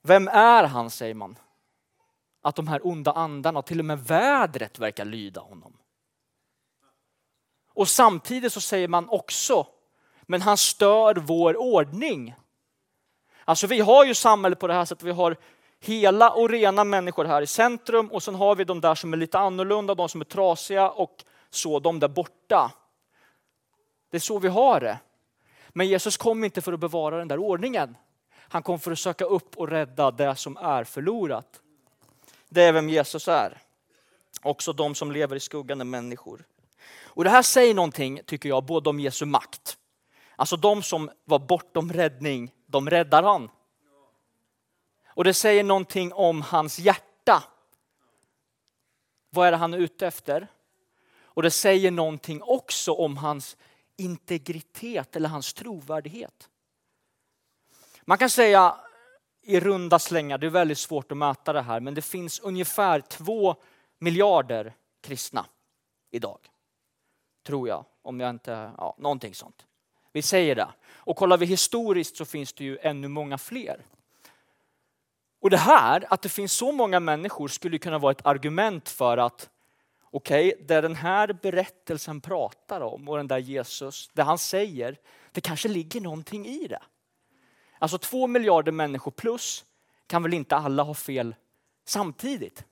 Vem 0.02 0.28
är 0.28 0.64
han, 0.64 0.90
säger 0.90 1.14
man 1.14 1.38
att 2.42 2.56
de 2.56 2.68
här 2.68 2.88
onda 2.88 3.12
andarna, 3.12 3.62
till 3.62 3.80
och 3.80 3.86
med 3.86 4.00
vädret 4.00 4.80
verkar 4.80 5.06
lyda 5.06 5.42
honom. 5.42 5.78
Och 7.74 7.88
samtidigt 7.88 8.54
så 8.54 8.62
säger 8.62 8.88
man 8.88 9.10
också, 9.10 9.68
men 10.22 10.42
han 10.42 10.58
stör 10.58 11.16
vår 11.16 11.58
ordning. 11.58 12.36
Alltså 13.46 13.68
vi 13.68 13.80
har 13.80 14.06
ju 14.06 14.14
samhället 14.14 14.60
på 14.60 14.68
det 14.68 14.74
här 14.74 14.86
sättet, 14.86 15.04
vi 15.04 15.12
har 15.12 15.38
hela 15.80 16.32
och 16.32 16.50
rena 16.50 16.84
människor 16.84 17.26
här 17.26 17.42
i 17.42 17.48
centrum 17.48 18.12
och 18.12 18.24
sen 18.24 18.36
har 18.36 18.56
vi 18.56 18.64
de 18.64 18.82
där 18.82 18.96
som 18.96 19.14
är 19.14 19.18
lite 19.18 19.40
annorlunda, 19.40 19.96
de 19.96 20.10
som 20.10 20.22
är 20.22 20.26
trasiga 20.26 20.90
och 20.90 21.24
så, 21.50 21.80
de 21.80 22.00
där 22.00 22.08
borta. 22.08 22.72
Det 24.12 24.18
är 24.18 24.22
så 24.22 24.40
vi 24.40 24.48
har 24.48 24.80
det. 24.80 25.00
Men 25.70 25.88
Jesus 25.88 26.18
kom 26.18 26.44
inte 26.44 26.62
för 26.62 26.74
att 26.74 26.80
bevara 26.80 27.18
den 27.18 27.28
där 27.28 27.38
ordningen. 27.38 27.98
Han 28.38 28.64
kom 28.64 28.80
för 28.80 28.92
att 28.92 29.00
söka 29.00 29.26
upp 29.26 29.58
och 29.58 29.68
rädda 29.68 30.12
det 30.12 30.36
som 30.36 30.58
är 30.58 30.84
förlorat. 30.84 31.62
Det 32.50 32.64
är 32.64 32.72
vem 32.72 32.90
Jesus 32.90 33.28
är. 33.28 33.62
Också 34.42 34.74
de 34.74 34.96
som 34.96 35.12
lever 35.12 35.36
i 35.36 35.40
skuggan 35.40 35.82
är 35.82 35.86
människor. 35.86 36.46
Och 37.04 37.24
det 37.24 37.30
här 37.30 37.42
säger 37.42 37.74
någonting, 37.74 38.22
tycker 38.26 38.50
jag, 38.50 38.64
både 38.64 38.90
om 38.90 39.00
Jesu 39.00 39.26
makt. 39.26 39.78
Alltså 40.36 40.58
de 40.58 40.84
som 40.84 41.12
var 41.26 41.40
bortom 41.40 41.94
räddning, 41.94 42.52
de 42.66 42.90
räddar 42.90 43.24
han. 43.24 43.50
Och 45.08 45.24
det 45.24 45.34
säger 45.34 45.64
någonting 45.64 46.14
om 46.14 46.42
hans 46.42 46.80
hjärta. 46.80 47.44
Vad 49.30 49.48
är 49.48 49.52
det 49.52 49.58
han 49.58 49.74
är 49.74 49.78
ute 49.78 50.08
efter? 50.08 50.48
Och 51.18 51.44
det 51.44 51.52
säger 51.52 51.92
någonting 51.92 52.42
också 52.44 52.94
om 52.94 53.18
hans 53.18 53.58
integritet 53.98 55.16
eller 55.16 55.30
hans 55.30 55.54
trovärdighet. 55.54 56.50
Man 58.02 58.18
kan 58.18 58.30
säga 58.30 58.80
i 59.42 59.60
runda 59.60 60.00
slängar, 60.00 60.38
det 60.38 60.46
är 60.46 60.50
väldigt 60.50 60.78
svårt 60.78 61.12
att 61.12 61.18
mäta 61.18 61.54
det 61.54 61.62
här, 61.62 61.80
men 61.80 61.94
det 61.94 62.02
finns 62.02 62.40
ungefär 62.40 63.02
två 63.02 63.56
miljarder 64.00 64.74
kristna 65.02 65.46
idag. 66.12 66.40
Tror 67.44 67.68
jag, 67.68 67.86
om 68.02 68.20
jag 68.20 68.30
inte, 68.30 68.72
ja, 68.78 68.96
någonting 68.98 69.36
sånt. 69.36 69.65
Vi 70.16 70.22
säger 70.22 70.56
det. 70.56 70.68
Och 70.96 71.16
kollar 71.16 71.38
vi 71.38 71.46
historiskt 71.46 72.18
så 72.18 72.26
finns 72.26 72.54
det 72.54 72.64
ju 72.64 72.78
ännu 72.82 73.08
många 73.08 73.38
fler. 73.38 73.86
Och 75.42 75.50
det 75.50 75.58
här, 75.58 76.06
att 76.10 76.22
det 76.22 76.30
finns 76.30 76.54
så 76.54 76.72
många 76.72 77.00
människor 77.00 77.48
skulle 77.48 77.78
kunna 77.78 77.98
vara 77.98 78.12
ett 78.12 78.26
argument 78.26 78.90
för 78.90 79.18
att 79.18 79.50
okej, 80.12 80.54
okay, 80.54 80.66
det 80.66 80.82
den 80.82 80.96
här 80.96 81.34
berättelsen 81.42 82.22
pratar 82.22 82.82
om 82.82 83.10
och 83.10 83.18
den 83.18 83.28
där 83.28 83.38
Jesus, 83.38 84.10
det 84.14 84.24
han 84.24 84.38
säger, 84.38 84.98
det 85.32 85.42
kanske 85.42 85.68
ligger 85.68 86.02
någonting 86.02 86.46
i 86.46 86.68
det. 86.68 86.82
Alltså 87.80 87.98
två 87.98 88.28
miljarder 88.28 88.72
människor 88.72 89.12
plus 89.12 89.66
kan 90.08 90.24
väl 90.24 90.34
inte 90.34 90.56
alla 90.56 90.84
ha 90.84 90.94
fel 90.94 91.36
samtidigt? 91.86 92.66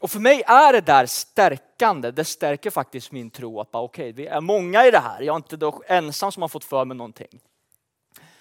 Och 0.00 0.10
för 0.10 0.20
mig 0.20 0.42
är 0.46 0.72
det 0.72 0.80
där 0.80 1.06
stärkande. 1.06 2.10
Det 2.10 2.24
stärker 2.24 2.70
faktiskt 2.70 3.12
min 3.12 3.30
tro 3.30 3.60
att 3.60 3.68
okej, 3.72 3.84
okay, 3.84 4.12
vi 4.12 4.26
är 4.26 4.40
många 4.40 4.86
i 4.86 4.90
det 4.90 4.98
här. 4.98 5.22
Jag 5.22 5.34
är 5.34 5.36
inte 5.36 5.72
ensam 5.86 6.32
som 6.32 6.42
har 6.42 6.48
fått 6.48 6.64
för 6.64 6.84
mig 6.84 6.96
någonting. 6.96 7.40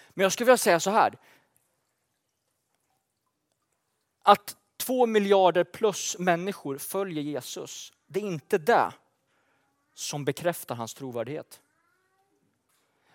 Men 0.10 0.24
jag 0.24 0.32
skulle 0.32 0.46
vilja 0.46 0.58
säga 0.58 0.80
så 0.80 0.92
här. 0.92 1.18
Att 4.24 4.56
två 4.78 5.06
miljarder 5.06 5.64
plus 5.64 6.18
människor 6.20 6.78
följer 6.78 7.24
Jesus, 7.24 7.94
det 8.08 8.20
är 8.20 8.24
inte 8.24 8.58
det 8.58 8.92
som 9.94 10.26
bekräftar 10.26 10.76
hans 10.76 10.94
trovärdighet. 10.94 11.62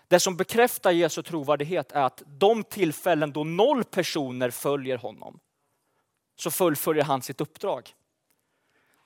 Det 0.09 0.21
som 0.21 0.37
bekräftar 0.37 0.91
Jesu 0.91 1.23
trovärdighet 1.23 1.93
är 1.93 2.03
att 2.03 2.23
de 2.27 2.65
tillfällen 2.65 3.33
då 3.33 3.45
noll 3.45 3.85
personer 3.85 4.51
följer 4.51 4.99
honom, 4.99 5.41
så 6.37 6.51
fullföljer 6.51 7.05
han 7.05 7.23
sitt 7.23 7.41
uppdrag. 7.41 7.95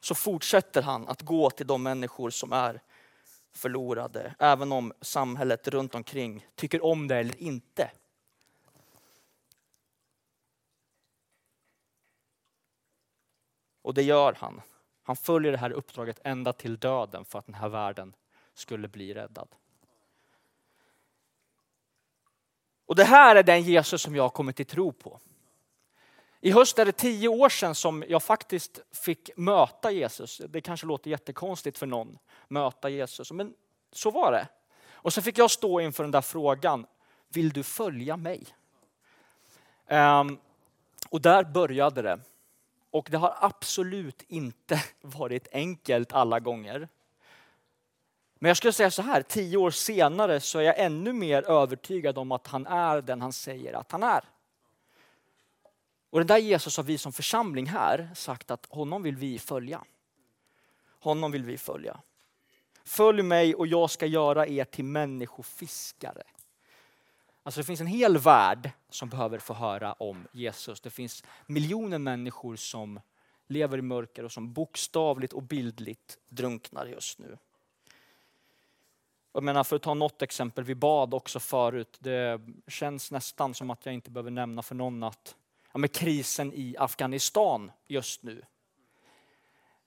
Så 0.01 0.15
fortsätter 0.15 0.83
han 0.83 1.09
att 1.09 1.23
gå 1.23 1.51
till 1.51 1.67
de 1.67 1.83
människor 1.83 2.31
som 2.31 2.53
är 2.53 2.83
förlorade, 3.53 4.35
även 4.39 4.73
om 4.73 4.93
samhället 5.01 5.69
runt 5.69 5.95
omkring 5.95 6.47
tycker 6.55 6.85
om 6.85 7.09
det 7.09 7.17
eller 7.17 7.43
inte. 7.43 7.91
Och 13.83 13.95
det 13.95 14.03
gör 14.03 14.37
han. 14.41 14.63
Han 15.03 15.17
följer 15.17 15.53
det 15.53 15.59
här 15.59 15.71
uppdraget 15.71 16.21
ända 16.25 16.53
till 16.53 16.79
döden 16.79 17.25
för 17.25 17.39
att 17.39 17.47
den 17.47 17.55
här 17.55 17.69
världen 17.69 18.15
skulle 18.55 18.89
bli 18.89 19.15
räddad. 19.15 19.49
Och 22.87 22.97
det 22.97 23.05
här 23.05 23.37
är 23.37 23.43
den 23.43 23.63
Jesus 23.63 24.03
som 24.03 24.17
jag 24.17 24.23
har 24.23 24.31
kommit 24.31 24.57
till 24.57 24.67
tro 24.67 24.93
på. 24.93 25.21
I 26.41 26.51
höst 26.51 26.79
är 26.79 26.85
det 26.85 26.93
tio 26.93 27.29
år 27.29 27.49
sedan 27.49 27.75
som 27.75 28.05
jag 28.09 28.23
faktiskt 28.23 28.81
fick 28.93 29.31
möta 29.37 29.91
Jesus. 29.91 30.43
Det 30.49 30.61
kanske 30.61 30.87
låter 30.87 31.11
jättekonstigt 31.11 31.79
för 31.79 31.87
någon, 31.87 32.19
möta 32.49 32.89
Jesus, 32.89 33.33
men 33.33 33.55
så 33.93 34.11
var 34.11 34.33
det. 34.33 34.49
Och 34.91 35.13
så 35.13 35.23
fick 35.23 35.39
jag 35.39 35.51
stå 35.51 35.81
inför 35.81 36.03
den 36.03 36.11
där 36.11 36.21
frågan, 36.21 36.87
vill 37.29 37.51
du 37.51 37.63
följa 37.63 38.17
mig? 38.17 38.47
Um, 39.89 40.39
och 41.09 41.21
där 41.21 41.45
började 41.45 42.03
det. 42.03 42.21
Och 42.91 43.09
det 43.11 43.17
har 43.17 43.37
absolut 43.41 44.23
inte 44.29 44.85
varit 45.01 45.49
enkelt 45.53 46.13
alla 46.13 46.41
gånger. 46.41 46.89
Men 48.39 48.49
jag 48.49 48.57
skulle 48.57 48.73
säga 48.73 48.91
så 48.91 49.03
här, 49.03 49.23
tio 49.23 49.57
år 49.57 49.71
senare 49.71 50.41
så 50.41 50.59
är 50.59 50.63
jag 50.63 50.79
ännu 50.79 51.13
mer 51.13 51.51
övertygad 51.51 52.19
om 52.19 52.33
att 52.33 52.47
han 52.47 52.67
är 52.67 53.03
den 53.03 53.23
han 53.23 53.33
säger 53.33 53.73
att 53.73 53.93
han 53.93 54.03
är. 54.03 54.25
Och 56.11 56.21
den 56.21 56.27
där 56.27 56.39
Jesus 56.39 56.77
har 56.77 56.85
vi 56.85 56.99
som 56.99 57.13
församling 57.13 57.67
här 57.67 58.11
sagt 58.15 58.51
att 58.51 58.67
honom 58.67 59.03
vill 59.03 59.17
vi 59.17 59.39
följa. 59.39 59.85
Honom 61.01 61.33
vill 61.33 61.45
vi 61.45 61.59
följa. 61.59 62.01
Följ 62.85 63.23
mig 63.23 63.55
och 63.55 63.67
jag 63.67 63.91
ska 63.91 64.07
göra 64.07 64.47
er 64.47 64.65
till 64.65 64.85
människofiskare. 64.85 66.23
Alltså 67.43 67.61
det 67.61 67.65
finns 67.65 67.81
en 67.81 67.87
hel 67.87 68.19
värld 68.19 68.71
som 68.91 69.09
behöver 69.09 69.39
få 69.39 69.55
höra 69.55 69.93
om 69.93 70.29
Jesus. 70.33 70.81
Det 70.81 70.91
finns 70.91 71.25
miljoner 71.47 71.99
människor 71.99 72.57
som 72.57 73.01
lever 73.47 73.79
i 73.79 73.83
mörker 73.83 74.25
och 74.25 74.33
som 74.33 74.53
bokstavligt 74.53 75.33
och 75.33 75.43
bildligt 75.43 76.19
drunknar 76.29 76.87
just 76.87 77.19
nu. 77.19 77.39
Jag 79.33 79.43
menar, 79.43 79.65
för 79.65 79.77
att 79.77 79.83
ta 79.83 79.95
något 79.95 80.23
exempel, 80.23 80.65
vi 80.65 80.75
bad 80.75 81.15
också 81.15 81.41
förut. 81.41 81.97
Det 82.01 82.41
känns 82.67 83.11
nästan 83.11 83.55
som 83.55 83.71
att 83.71 83.87
jag 83.87 83.95
inte 83.95 84.11
behöver 84.11 84.31
nämna 84.31 84.63
för 84.63 84.75
någon 84.75 85.03
att 85.03 85.37
ja, 85.77 85.81
med 85.81 85.93
krisen 85.93 86.53
i 86.53 86.77
Afghanistan 86.79 87.73
just 87.87 88.23
nu. 88.23 88.43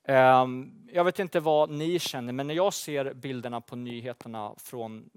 Ehm, 0.03 0.87
jag 0.91 1.03
vet 1.03 1.19
inte 1.19 1.39
vad 1.39 1.69
ni 1.69 1.99
känner, 1.99 2.33
men 2.33 2.47
när 2.47 2.53
jag 2.53 2.73
ser 2.73 3.13
bilderna 3.13 3.61
på 3.61 3.75
nyheterna 3.75 4.55
från 4.57 5.09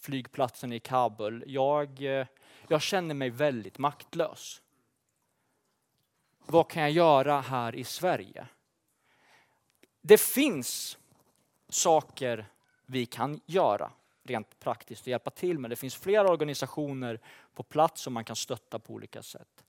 flygplatsen 0.00 0.72
i 0.72 0.80
Kabul, 0.80 1.44
jag, 1.46 2.02
eh, 2.02 2.26
jag 2.68 2.82
känner 2.82 3.14
mig 3.14 3.30
väldigt 3.30 3.78
maktlös. 3.78 4.62
Vad 6.46 6.70
kan 6.70 6.82
jag 6.82 6.90
göra 6.90 7.40
här 7.40 7.74
i 7.74 7.84
Sverige? 7.84 8.46
Det 10.02 10.20
finns 10.20 10.98
saker 11.68 12.46
vi 12.86 13.06
kan 13.06 13.40
göra 13.46 13.90
rent 14.24 14.58
praktiskt 14.58 15.02
och 15.02 15.08
hjälpa 15.08 15.30
till 15.30 15.58
med. 15.58 15.70
Det 15.70 15.76
finns 15.76 15.96
flera 15.96 16.30
organisationer 16.30 17.20
på 17.54 17.62
plats 17.62 18.02
som 18.02 18.12
man 18.12 18.24
kan 18.24 18.36
stötta 18.36 18.78
på 18.78 18.92
olika 18.92 19.22
sätt. 19.22 19.65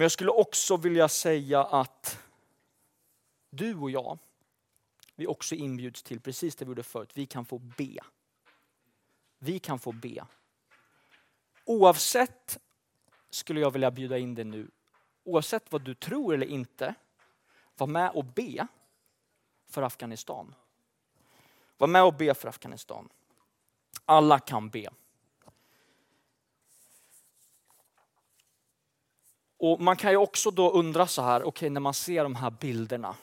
Men 0.00 0.04
jag 0.04 0.12
skulle 0.12 0.30
också 0.30 0.76
vilja 0.76 1.08
säga 1.08 1.64
att 1.64 2.18
du 3.50 3.74
och 3.74 3.90
jag, 3.90 4.18
vi 5.14 5.26
också 5.26 5.54
inbjuds 5.54 6.02
till 6.02 6.20
precis 6.20 6.56
det 6.56 6.64
vi 6.64 6.68
gjorde 6.68 6.82
förut. 6.82 7.10
Vi 7.14 7.26
kan 7.26 7.44
få 7.44 7.58
be. 7.58 7.98
Vi 9.38 9.58
kan 9.58 9.78
få 9.78 9.92
be. 9.92 10.26
Oavsett, 11.64 12.58
skulle 13.30 13.60
jag 13.60 13.70
vilja 13.70 13.90
bjuda 13.90 14.18
in 14.18 14.34
dig 14.34 14.44
nu, 14.44 14.70
oavsett 15.24 15.72
vad 15.72 15.82
du 15.82 15.94
tror 15.94 16.34
eller 16.34 16.46
inte, 16.46 16.94
var 17.76 17.86
med 17.86 18.10
och 18.10 18.24
be 18.24 18.66
för 19.68 19.82
Afghanistan. 19.82 20.54
Var 21.78 21.88
med 21.88 22.04
och 22.04 22.14
be 22.14 22.34
för 22.34 22.48
Afghanistan. 22.48 23.08
Alla 24.04 24.38
kan 24.38 24.70
be. 24.70 24.90
Och 29.60 29.80
Man 29.80 29.96
kan 29.96 30.10
ju 30.10 30.16
också 30.16 30.50
då 30.50 30.70
undra 30.70 31.06
så 31.06 31.22
här, 31.22 31.40
okej 31.40 31.48
okay, 31.48 31.70
när 31.70 31.80
man 31.80 31.94
ser 31.94 32.22
de 32.22 32.34
här 32.34 32.50
bilderna, 32.50 33.16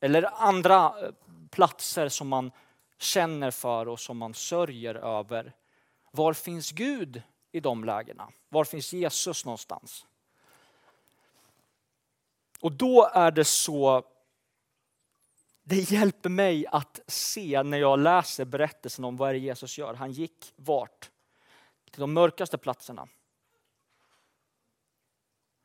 eller 0.00 0.42
andra 0.42 0.84
eh, 0.86 1.10
platser 1.50 2.08
som 2.08 2.28
man 2.28 2.50
känner 2.98 3.50
för 3.50 3.88
och 3.88 4.00
som 4.00 4.18
man 4.18 4.34
sörjer 4.34 4.94
över. 4.94 5.52
Var 6.10 6.32
finns 6.32 6.72
Gud 6.72 7.22
i 7.52 7.60
de 7.60 7.84
lägena? 7.84 8.28
Var 8.48 8.64
finns 8.64 8.92
Jesus 8.92 9.44
någonstans? 9.44 10.06
Och 12.60 12.72
då 12.72 13.10
är 13.12 13.30
det 13.30 13.44
så, 13.44 14.02
det 15.62 15.90
hjälper 15.90 16.28
mig 16.28 16.66
att 16.66 17.00
se 17.06 17.62
när 17.62 17.78
jag 17.78 17.98
läser 17.98 18.44
berättelsen 18.44 19.04
om 19.04 19.16
vad 19.16 19.28
är 19.28 19.32
det 19.32 19.38
Jesus 19.38 19.78
gör. 19.78 19.94
Han 19.94 20.12
gick 20.12 20.52
vart? 20.56 21.10
Till 21.90 22.00
de 22.00 22.12
mörkaste 22.12 22.58
platserna. 22.58 23.08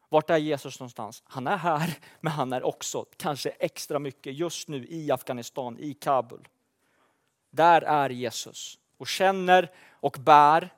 Vart 0.09 0.29
är 0.29 0.37
Jesus 0.37 0.79
någonstans? 0.79 1.23
Han 1.25 1.47
är 1.47 1.57
här, 1.57 1.97
men 2.21 2.33
han 2.33 2.53
är 2.53 2.63
också 2.63 3.05
kanske 3.17 3.49
extra 3.49 3.99
mycket 3.99 4.33
just 4.33 4.67
nu 4.67 4.87
i 4.89 5.11
Afghanistan, 5.11 5.79
i 5.79 5.93
Kabul. 5.93 6.47
Där 7.51 7.81
är 7.81 8.09
Jesus 8.09 8.79
och 8.97 9.07
känner 9.07 9.71
och 9.91 10.17
bär. 10.19 10.73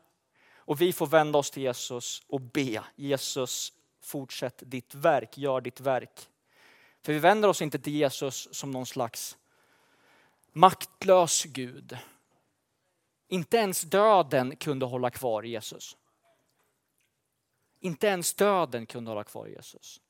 Och 0.55 0.81
vi 0.81 0.93
får 0.93 1.07
vända 1.07 1.39
oss 1.39 1.51
till 1.51 1.63
Jesus 1.63 2.23
och 2.27 2.41
be. 2.41 2.83
Jesus, 2.95 3.73
fortsätt 4.01 4.63
ditt 4.65 4.95
verk, 4.95 5.37
gör 5.37 5.61
ditt 5.61 5.79
verk. 5.79 6.27
För 7.01 7.13
vi 7.13 7.19
vänder 7.19 7.49
oss 7.49 7.61
inte 7.61 7.79
till 7.79 7.93
Jesus 7.93 8.47
som 8.51 8.71
någon 8.71 8.85
slags 8.85 9.37
maktlös 10.53 11.43
Gud. 11.43 11.97
Inte 13.27 13.57
ens 13.57 13.81
döden 13.81 14.55
kunde 14.55 14.85
hålla 14.85 15.09
kvar 15.09 15.43
Jesus. 15.43 15.97
Inte 17.83 18.07
ens 18.07 18.33
döden 18.33 18.85
kunde 18.85 19.11
hålla 19.11 19.23
kvar 19.23 19.47
Jesus. 19.47 20.01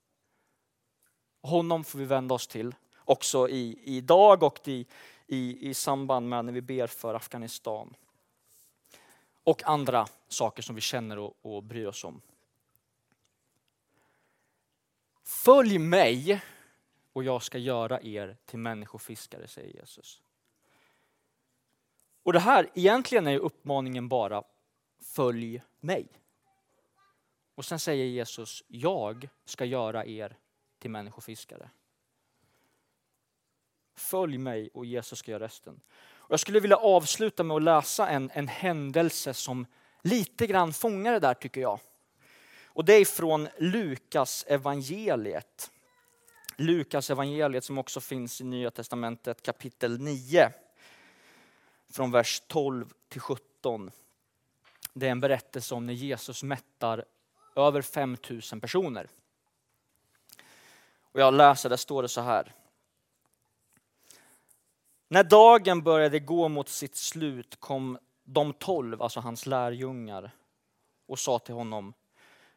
Honom 1.42 1.84
får 1.84 2.00
vi 2.00 2.06
vända 2.06 2.36
oss 2.36 2.48
till 2.48 2.76
också 2.98 3.50
i, 3.50 3.80
idag 3.84 4.44
och 4.44 4.68
i, 4.68 4.86
i, 5.28 5.70
i 5.70 5.74
samband 5.74 6.30
med 6.30 6.46
när 6.46 6.54
vi 6.54 6.62
ber 6.62 6.88
för 6.88 7.14
Afghanistan. 7.14 7.96
Och 9.44 9.64
andra 9.64 10.08
saker 10.28 10.64
som 10.64 10.76
vi 10.76 10.82
känner 10.82 11.18
och, 11.18 11.38
och 11.42 11.64
bryr 11.64 11.86
oss 11.86 12.04
om. 12.04 12.22
Följ 15.24 15.78
mig 15.80 16.42
och 17.14 17.24
jag 17.24 17.44
ska 17.44 17.58
göra 17.58 18.02
er 18.02 18.38
till 18.46 18.60
människofiskare, 18.60 19.48
säger 19.48 19.80
Jesus. 19.80 20.22
Och 22.24 22.34
det 22.34 22.40
här, 22.40 22.70
egentligen 22.74 23.28
är 23.28 23.38
uppmaningen 23.38 24.10
bara 24.10 24.44
följ 25.02 25.62
mig. 25.80 26.21
Och 27.62 27.66
sen 27.66 27.80
säger 27.80 28.06
Jesus, 28.06 28.64
jag 28.68 29.30
ska 29.46 29.66
göra 29.66 30.06
er 30.06 30.38
till 30.80 30.92
människofiskare. 30.92 31.70
Följ 33.96 34.38
mig 34.38 34.70
och 34.74 34.86
Jesus 34.86 35.20
ska 35.20 35.32
göra 35.32 35.44
resten. 35.44 35.82
Och 36.02 36.32
jag 36.32 36.40
skulle 36.40 36.60
vilja 36.60 36.78
avsluta 36.78 37.44
med 37.44 37.56
att 37.56 37.64
läsa 37.64 38.10
en, 38.10 38.32
en 38.34 38.48
händelse 38.48 39.34
som 39.34 39.66
lite 40.02 40.48
grann 40.48 40.74
fångar 40.74 41.14
det 41.14 41.20
där 41.20 41.34
tycker 41.34 41.62
jag. 41.62 41.80
Och 42.66 42.86
det 42.86 42.94
är 42.94 43.06
från 43.06 43.48
Lukas 43.58 44.46
evangeliet. 44.48 45.72
Lukas 46.56 47.10
evangeliet 47.10 47.64
som 47.64 47.78
också 47.78 48.02
finns 48.02 48.42
i 48.42 48.44
Nya 48.44 48.72
Testamentet 48.72 49.42
kapitel 49.42 50.00
9. 50.00 50.52
Från 51.90 52.12
vers 52.12 52.42
12 52.48 52.94
till 53.10 53.22
17. 53.22 53.92
Det 54.94 55.08
är 55.08 55.12
en 55.12 55.20
berättelse 55.20 55.76
om 55.76 55.86
när 55.86 55.94
Jesus 55.94 56.44
mättar 56.44 57.06
över 57.56 57.82
5000 57.82 58.62
personer. 58.62 59.08
Och 61.02 61.20
jag 61.20 61.34
läser, 61.34 61.70
där 61.70 61.78
står 61.78 62.02
det 62.02 62.10
så 62.10 62.22
här. 62.22 62.54
När 65.08 65.24
dagen 65.24 65.84
började 65.84 66.20
gå 66.20 66.50
mot 66.50 66.70
sitt 66.70 66.96
slut 66.96 67.60
kom 67.60 67.98
de 68.24 68.54
tolv, 68.54 69.02
alltså 69.02 69.20
hans 69.20 69.46
lärjungar, 69.46 70.32
och 71.06 71.20
sa 71.20 71.40
till 71.40 71.56
honom 71.56 71.94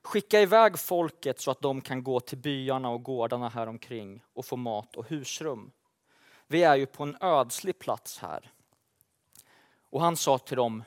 Skicka 0.03 0.41
iväg 0.41 0.79
folket 0.79 1.41
så 1.41 1.51
att 1.51 1.61
de 1.61 1.81
kan 1.81 2.05
gå 2.05 2.21
till 2.21 2.39
byarna 2.39 2.89
och 2.89 3.03
gårdarna 3.03 3.49
här 3.49 3.67
omkring 3.67 4.23
och 4.33 4.47
få 4.47 4.57
mat 4.57 4.97
och 4.97 5.09
husrum. 5.09 5.71
Vi 6.47 6.63
är 6.63 6.77
ju 6.77 6.87
på 6.87 7.03
en 7.03 7.17
ödslig 7.21 7.79
plats 7.79 8.19
här. 8.19 8.53
Och 9.91 10.01
han 10.01 10.17
sa 10.17 10.39
till 10.39 10.57
dem 10.57 10.85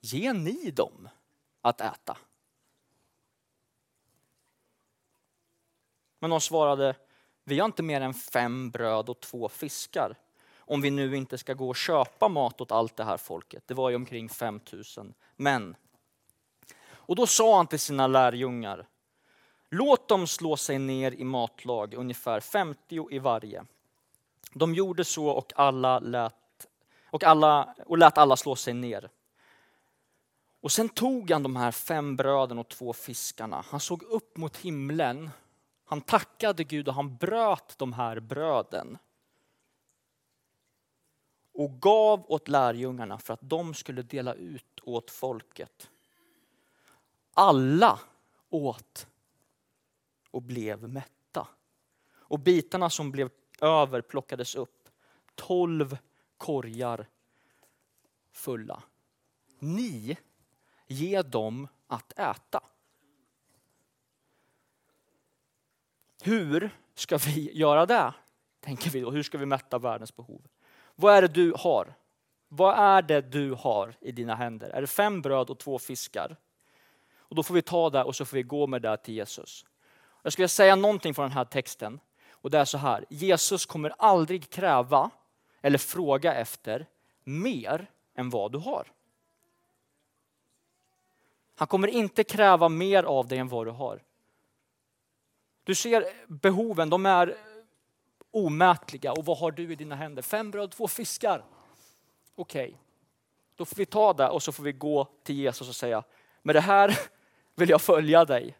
Ge 0.00 0.32
ni 0.32 0.70
dem 0.70 1.08
att 1.60 1.80
äta. 1.80 2.16
Men 6.22 6.30
de 6.30 6.40
svarade, 6.40 6.94
vi 7.44 7.58
har 7.58 7.66
inte 7.66 7.82
mer 7.82 8.00
än 8.00 8.14
fem 8.14 8.70
bröd 8.70 9.08
och 9.08 9.20
två 9.20 9.48
fiskar. 9.48 10.16
Om 10.58 10.80
vi 10.80 10.90
nu 10.90 11.16
inte 11.16 11.38
ska 11.38 11.54
gå 11.54 11.68
och 11.68 11.76
köpa 11.76 12.28
mat 12.28 12.60
åt 12.60 12.72
allt 12.72 12.96
det 12.96 13.04
här 13.04 13.16
folket. 13.16 13.62
Det 13.66 13.74
var 13.74 13.90
ju 13.90 13.96
omkring 13.96 14.28
5000 14.28 15.14
män. 15.36 15.76
Och 16.90 17.16
då 17.16 17.26
sa 17.26 17.56
han 17.56 17.66
till 17.66 17.78
sina 17.78 18.06
lärjungar, 18.06 18.86
låt 19.70 20.08
dem 20.08 20.26
slå 20.26 20.56
sig 20.56 20.78
ner 20.78 21.12
i 21.12 21.24
matlag, 21.24 21.94
ungefär 21.94 22.40
50 22.40 23.08
i 23.10 23.18
varje. 23.18 23.64
De 24.52 24.74
gjorde 24.74 25.04
så 25.04 25.28
och 25.28 25.52
alla 25.56 25.98
lät, 25.98 26.66
och 27.10 27.24
alla, 27.24 27.74
och 27.86 27.98
lät 27.98 28.18
alla 28.18 28.36
slå 28.36 28.56
sig 28.56 28.74
ner. 28.74 29.10
Och 30.60 30.72
sen 30.72 30.88
tog 30.88 31.30
han 31.30 31.42
de 31.42 31.56
här 31.56 31.70
fem 31.70 32.16
bröden 32.16 32.58
och 32.58 32.68
två 32.68 32.92
fiskarna. 32.92 33.64
Han 33.68 33.80
såg 33.80 34.02
upp 34.02 34.36
mot 34.36 34.56
himlen 34.56 35.30
han 35.92 36.00
tackade 36.00 36.64
Gud 36.64 36.88
och 36.88 36.94
han 36.94 37.16
bröt 37.16 37.78
de 37.78 37.92
här 37.92 38.20
bröden. 38.20 38.98
Och 41.52 41.80
gav 41.80 42.30
åt 42.30 42.48
lärjungarna 42.48 43.18
för 43.18 43.34
att 43.34 43.40
de 43.42 43.74
skulle 43.74 44.02
dela 44.02 44.34
ut 44.34 44.80
åt 44.82 45.10
folket. 45.10 45.90
Alla 47.34 48.00
åt 48.50 49.06
och 50.30 50.42
blev 50.42 50.88
mätta. 50.88 51.48
Och 52.10 52.38
bitarna 52.38 52.90
som 52.90 53.10
blev 53.10 53.30
över 53.60 54.00
plockades 54.00 54.54
upp. 54.54 54.88
Tolv 55.34 55.98
korgar 56.36 57.08
fulla. 58.30 58.82
Ni, 59.58 60.16
ge 60.86 61.22
dem 61.22 61.68
att 61.86 62.18
äta. 62.18 62.60
Hur 66.24 66.70
ska 66.94 67.16
vi 67.16 67.58
göra 67.58 67.86
det? 67.86 68.14
Tänker 68.60 68.90
vi 68.90 69.00
då. 69.00 69.10
Hur 69.10 69.22
ska 69.22 69.38
vi 69.38 69.46
mätta 69.46 69.78
världens 69.78 70.16
behov? 70.16 70.40
Vad 70.94 71.14
är 71.14 71.22
det 71.22 71.28
du 71.28 71.54
har? 71.58 71.94
Vad 72.48 72.78
är 72.78 73.02
det 73.02 73.20
du 73.20 73.52
har 73.52 73.94
i 74.00 74.12
dina 74.12 74.34
händer? 74.34 74.70
Är 74.70 74.80
det 74.80 74.86
fem 74.86 75.22
bröd 75.22 75.50
och 75.50 75.58
två 75.58 75.78
fiskar? 75.78 76.36
Och 77.16 77.36
Då 77.36 77.42
får 77.42 77.54
vi 77.54 77.62
ta 77.62 77.90
det 77.90 78.04
och 78.04 78.16
så 78.16 78.24
får 78.24 78.36
vi 78.36 78.42
gå 78.42 78.66
med 78.66 78.82
det 78.82 78.96
till 78.96 79.14
Jesus. 79.14 79.64
Jag 80.22 80.32
skulle 80.32 80.48
säga 80.48 80.76
någonting 80.76 81.14
från 81.14 81.22
den 81.22 81.32
här 81.32 81.44
texten. 81.44 82.00
Och 82.30 82.50
det 82.50 82.58
är 82.58 82.64
så 82.64 82.78
här. 82.78 83.04
Jesus 83.08 83.66
kommer 83.66 83.92
aldrig 83.98 84.50
kräva 84.50 85.10
eller 85.60 85.78
fråga 85.78 86.34
efter 86.34 86.86
mer 87.24 87.90
än 88.14 88.30
vad 88.30 88.52
du 88.52 88.58
har. 88.58 88.86
Han 91.54 91.68
kommer 91.68 91.88
inte 91.88 92.24
kräva 92.24 92.68
mer 92.68 93.02
av 93.04 93.28
dig 93.28 93.38
än 93.38 93.48
vad 93.48 93.66
du 93.66 93.70
har. 93.70 94.02
Du 95.64 95.74
ser 95.74 96.06
behoven, 96.28 96.90
de 96.90 97.06
är 97.06 97.36
omätliga. 98.30 99.12
Och 99.12 99.24
vad 99.24 99.38
har 99.38 99.50
du 99.50 99.72
i 99.72 99.74
dina 99.74 99.94
händer? 99.94 100.22
Fem 100.22 100.50
bröd, 100.50 100.64
och 100.64 100.70
två 100.70 100.88
fiskar. 100.88 101.44
Okej, 102.34 102.64
okay. 102.64 102.76
då 103.56 103.64
får 103.64 103.76
vi 103.76 103.86
ta 103.86 104.12
det 104.12 104.28
och 104.28 104.42
så 104.42 104.52
får 104.52 104.62
vi 104.62 104.72
gå 104.72 105.08
till 105.22 105.36
Jesus 105.36 105.68
och 105.68 105.76
säga, 105.76 106.02
med 106.42 106.54
det 106.54 106.60
här 106.60 106.98
vill 107.54 107.68
jag 107.68 107.82
följa 107.82 108.24
dig. 108.24 108.56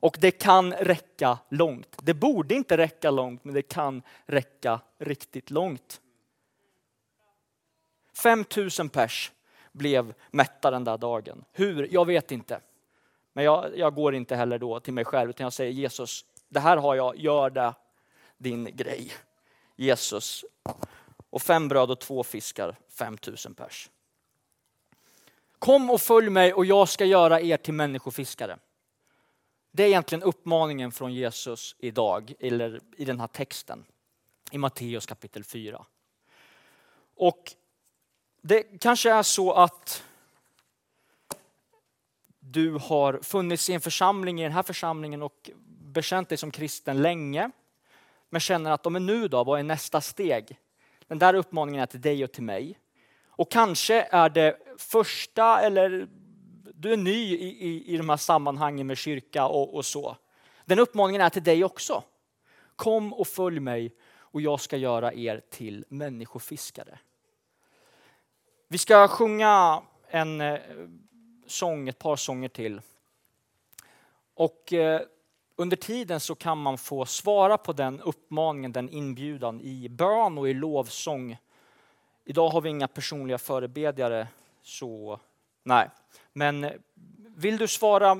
Och 0.00 0.16
det 0.20 0.30
kan 0.30 0.72
räcka 0.72 1.38
långt. 1.48 1.96
Det 2.02 2.14
borde 2.14 2.54
inte 2.54 2.76
räcka 2.76 3.10
långt, 3.10 3.44
men 3.44 3.54
det 3.54 3.62
kan 3.62 4.02
räcka 4.26 4.80
riktigt 4.98 5.50
långt. 5.50 6.00
5000 8.14 8.88
pers 8.88 9.32
blev 9.72 10.14
mätta 10.30 10.70
den 10.70 10.84
där 10.84 10.98
dagen. 10.98 11.44
Hur? 11.52 11.88
Jag 11.90 12.06
vet 12.06 12.32
inte. 12.32 12.60
Men 13.38 13.44
jag, 13.44 13.78
jag, 13.78 13.94
går 13.94 14.14
inte 14.14 14.36
heller 14.36 14.58
då 14.58 14.80
till 14.80 14.92
mig 14.92 15.04
själv, 15.04 15.30
utan 15.30 15.44
jag 15.44 15.52
säger 15.52 15.72
Jesus, 15.72 16.24
det 16.48 16.60
här 16.60 16.76
har 16.76 16.94
jag, 16.94 17.16
gör 17.16 17.50
det 17.50 17.74
din 18.38 18.76
grej. 18.76 19.12
Jesus. 19.76 20.44
Och 21.30 21.42
fem 21.42 21.68
bröd 21.68 21.90
och 21.90 22.00
två 22.00 22.22
fiskar, 22.22 22.76
5000 22.88 23.54
pers. 23.54 23.90
Kom 25.58 25.90
och 25.90 26.00
följ 26.00 26.30
mig 26.30 26.54
och 26.54 26.64
jag 26.64 26.88
ska 26.88 27.04
göra 27.04 27.40
er 27.40 27.56
till 27.56 27.74
människofiskare. 27.74 28.58
Det 29.70 29.82
är 29.82 29.86
egentligen 29.88 30.22
uppmaningen 30.22 30.92
från 30.92 31.14
Jesus 31.14 31.76
idag, 31.78 32.32
eller 32.40 32.80
i 32.96 33.04
den 33.04 33.20
här 33.20 33.26
texten, 33.26 33.84
i 34.50 34.58
Matteus 34.58 35.06
kapitel 35.06 35.44
4. 35.44 35.84
Och 37.16 37.52
det 38.42 38.62
kanske 38.62 39.12
är 39.12 39.22
så 39.22 39.52
att 39.52 40.04
du 42.50 42.72
har 42.72 43.20
funnits 43.22 43.70
i 43.70 43.72
en 43.72 43.80
församling, 43.80 44.40
i 44.40 44.42
den 44.42 44.52
här 44.52 44.62
församlingen 44.62 45.22
och 45.22 45.50
bekänt 45.80 46.28
dig 46.28 46.38
som 46.38 46.50
kristen 46.50 47.02
länge. 47.02 47.50
Men 48.30 48.40
känner 48.40 48.70
att, 48.70 48.92
men 48.92 49.06
nu 49.06 49.28
då, 49.28 49.44
vad 49.44 49.60
är 49.60 49.62
nästa 49.62 50.00
steg? 50.00 50.58
Den 51.06 51.18
där 51.18 51.34
uppmaningen 51.34 51.82
är 51.82 51.86
till 51.86 52.00
dig 52.00 52.24
och 52.24 52.32
till 52.32 52.42
mig. 52.42 52.78
Och 53.26 53.50
kanske 53.50 54.08
är 54.10 54.28
det 54.28 54.58
första 54.78 55.60
eller 55.60 56.08
du 56.74 56.92
är 56.92 56.96
ny 56.96 57.34
i, 57.34 57.66
i, 57.68 57.94
i 57.94 57.96
de 57.96 58.08
här 58.08 58.16
sammanhangen 58.16 58.86
med 58.86 58.98
kyrka 58.98 59.46
och, 59.46 59.74
och 59.74 59.84
så. 59.84 60.16
Den 60.64 60.78
uppmaningen 60.78 61.22
är 61.22 61.30
till 61.30 61.42
dig 61.44 61.64
också. 61.64 62.02
Kom 62.76 63.14
och 63.14 63.28
följ 63.28 63.60
mig 63.60 63.94
och 64.16 64.40
jag 64.40 64.60
ska 64.60 64.76
göra 64.76 65.12
er 65.12 65.42
till 65.50 65.84
människofiskare. 65.88 66.98
Vi 68.68 68.78
ska 68.78 69.08
sjunga 69.08 69.82
en 70.10 70.40
eh, 70.40 70.58
sång, 71.50 71.88
ett 71.88 71.98
par 71.98 72.16
sånger 72.16 72.48
till. 72.48 72.80
Och 74.34 74.72
eh, 74.72 75.00
under 75.56 75.76
tiden 75.76 76.20
så 76.20 76.34
kan 76.34 76.58
man 76.58 76.78
få 76.78 77.06
svara 77.06 77.58
på 77.58 77.72
den 77.72 78.00
uppmaningen, 78.00 78.72
den 78.72 78.88
inbjudan 78.88 79.60
i 79.60 79.88
bön 79.88 80.38
och 80.38 80.48
i 80.48 80.54
lovsång. 80.54 81.36
Idag 82.24 82.48
har 82.48 82.60
vi 82.60 82.68
inga 82.68 82.88
personliga 82.88 83.38
förebedjare, 83.38 84.28
så 84.62 85.20
nej. 85.62 85.90
Men 86.32 86.64
eh, 86.64 86.72
vill 87.36 87.56
du 87.56 87.68
svara 87.68 88.16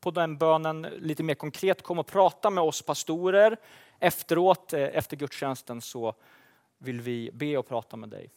på 0.00 0.10
den 0.10 0.38
bönen 0.38 0.82
lite 0.82 1.22
mer 1.22 1.34
konkret, 1.34 1.82
kom 1.82 1.98
och 1.98 2.06
prata 2.06 2.50
med 2.50 2.64
oss 2.64 2.82
pastorer. 2.82 3.56
Efteråt, 3.98 4.72
eh, 4.72 4.80
efter 4.82 5.16
gudstjänsten, 5.16 5.80
så 5.80 6.14
vill 6.78 7.00
vi 7.00 7.30
be 7.32 7.56
och 7.56 7.68
prata 7.68 7.96
med 7.96 8.08
dig. 8.08 8.30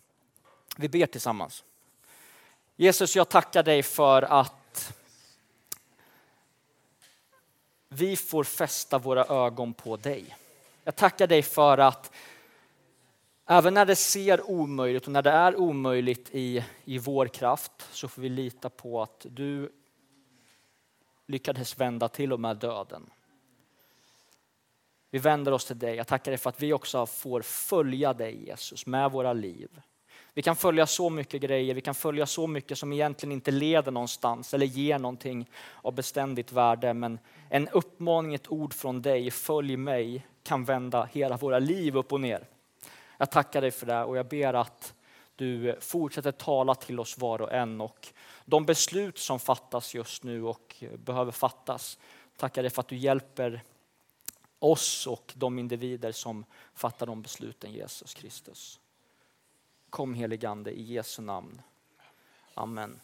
Vi 0.77 0.89
ber 0.89 1.05
tillsammans. 1.05 1.63
Jesus, 2.75 3.15
jag 3.15 3.29
tackar 3.29 3.63
dig 3.63 3.83
för 3.83 4.21
att 4.21 4.93
vi 7.89 8.15
får 8.15 8.43
fästa 8.43 8.99
våra 8.99 9.25
ögon 9.25 9.73
på 9.73 9.97
dig. 9.97 10.35
Jag 10.83 10.95
tackar 10.95 11.27
dig 11.27 11.41
för 11.43 11.77
att 11.77 12.11
även 13.45 13.73
när 13.73 13.85
det 13.85 13.95
ser 13.95 14.49
omöjligt 14.49 15.05
och 15.05 15.11
när 15.11 15.21
det 15.21 15.31
är 15.31 15.55
omöjligt 15.55 16.29
i, 16.31 16.65
i 16.85 16.97
vår 16.97 17.27
kraft 17.27 17.71
så 17.91 18.07
får 18.07 18.21
vi 18.21 18.29
lita 18.29 18.69
på 18.69 19.01
att 19.01 19.25
du 19.29 19.71
lyckades 21.25 21.79
vända 21.79 22.07
till 22.07 22.33
och 22.33 22.39
med 22.39 22.57
döden. 22.57 23.09
Vi 25.09 25.19
vänder 25.19 25.51
oss 25.51 25.65
till 25.65 25.79
dig. 25.79 25.95
Jag 25.95 26.07
tackar 26.07 26.31
dig 26.31 26.37
för 26.37 26.49
att 26.49 26.61
vi 26.61 26.73
också 26.73 27.05
får 27.05 27.41
följa 27.41 28.13
dig 28.13 28.45
Jesus 28.45 28.85
med 28.85 29.11
våra 29.11 29.33
liv. 29.33 29.81
Vi 30.37 30.41
kan 30.41 30.55
följa 30.55 30.87
så 30.87 31.09
mycket 31.09 31.41
grejer, 31.41 31.73
vi 31.73 31.81
kan 31.81 31.95
följa 31.95 32.25
så 32.25 32.47
mycket 32.47 32.77
som 32.77 32.93
egentligen 32.93 33.31
inte 33.31 33.51
leder 33.51 33.91
någonstans 33.91 34.53
eller 34.53 34.65
ger 34.65 34.99
någonting 34.99 35.49
av 35.81 35.93
beständigt 35.93 36.51
värde. 36.51 36.93
Men 36.93 37.19
en 37.49 37.67
uppmaning, 37.67 38.33
ett 38.33 38.51
ord 38.51 38.73
från 38.73 39.01
dig, 39.01 39.31
följ 39.31 39.77
mig, 39.77 40.25
kan 40.43 40.65
vända 40.65 41.09
hela 41.11 41.37
våra 41.37 41.59
liv 41.59 41.97
upp 41.97 42.13
och 42.13 42.21
ner. 42.21 42.47
Jag 43.17 43.31
tackar 43.31 43.61
dig 43.61 43.71
för 43.71 43.85
det 43.85 44.03
och 44.03 44.17
jag 44.17 44.27
ber 44.27 44.53
att 44.53 44.93
du 45.35 45.77
fortsätter 45.81 46.31
tala 46.31 46.75
till 46.75 46.99
oss 46.99 47.17
var 47.17 47.41
och 47.41 47.53
en 47.53 47.81
och 47.81 48.07
de 48.45 48.65
beslut 48.65 49.17
som 49.17 49.39
fattas 49.39 49.95
just 49.95 50.23
nu 50.23 50.43
och 50.43 50.83
behöver 50.97 51.31
fattas. 51.31 51.97
Tackar 52.37 52.61
dig 52.61 52.71
för 52.71 52.81
att 52.81 52.87
du 52.87 52.97
hjälper 52.97 53.63
oss 54.59 55.07
och 55.07 55.33
de 55.35 55.59
individer 55.59 56.11
som 56.11 56.45
fattar 56.73 57.05
de 57.05 57.21
besluten, 57.21 57.71
Jesus 57.71 58.13
Kristus. 58.13 58.79
Kom 59.95 60.13
heligande 60.13 60.71
i 60.71 60.93
Jesu 60.93 61.21
namn. 61.21 61.61
Amen. 62.53 62.99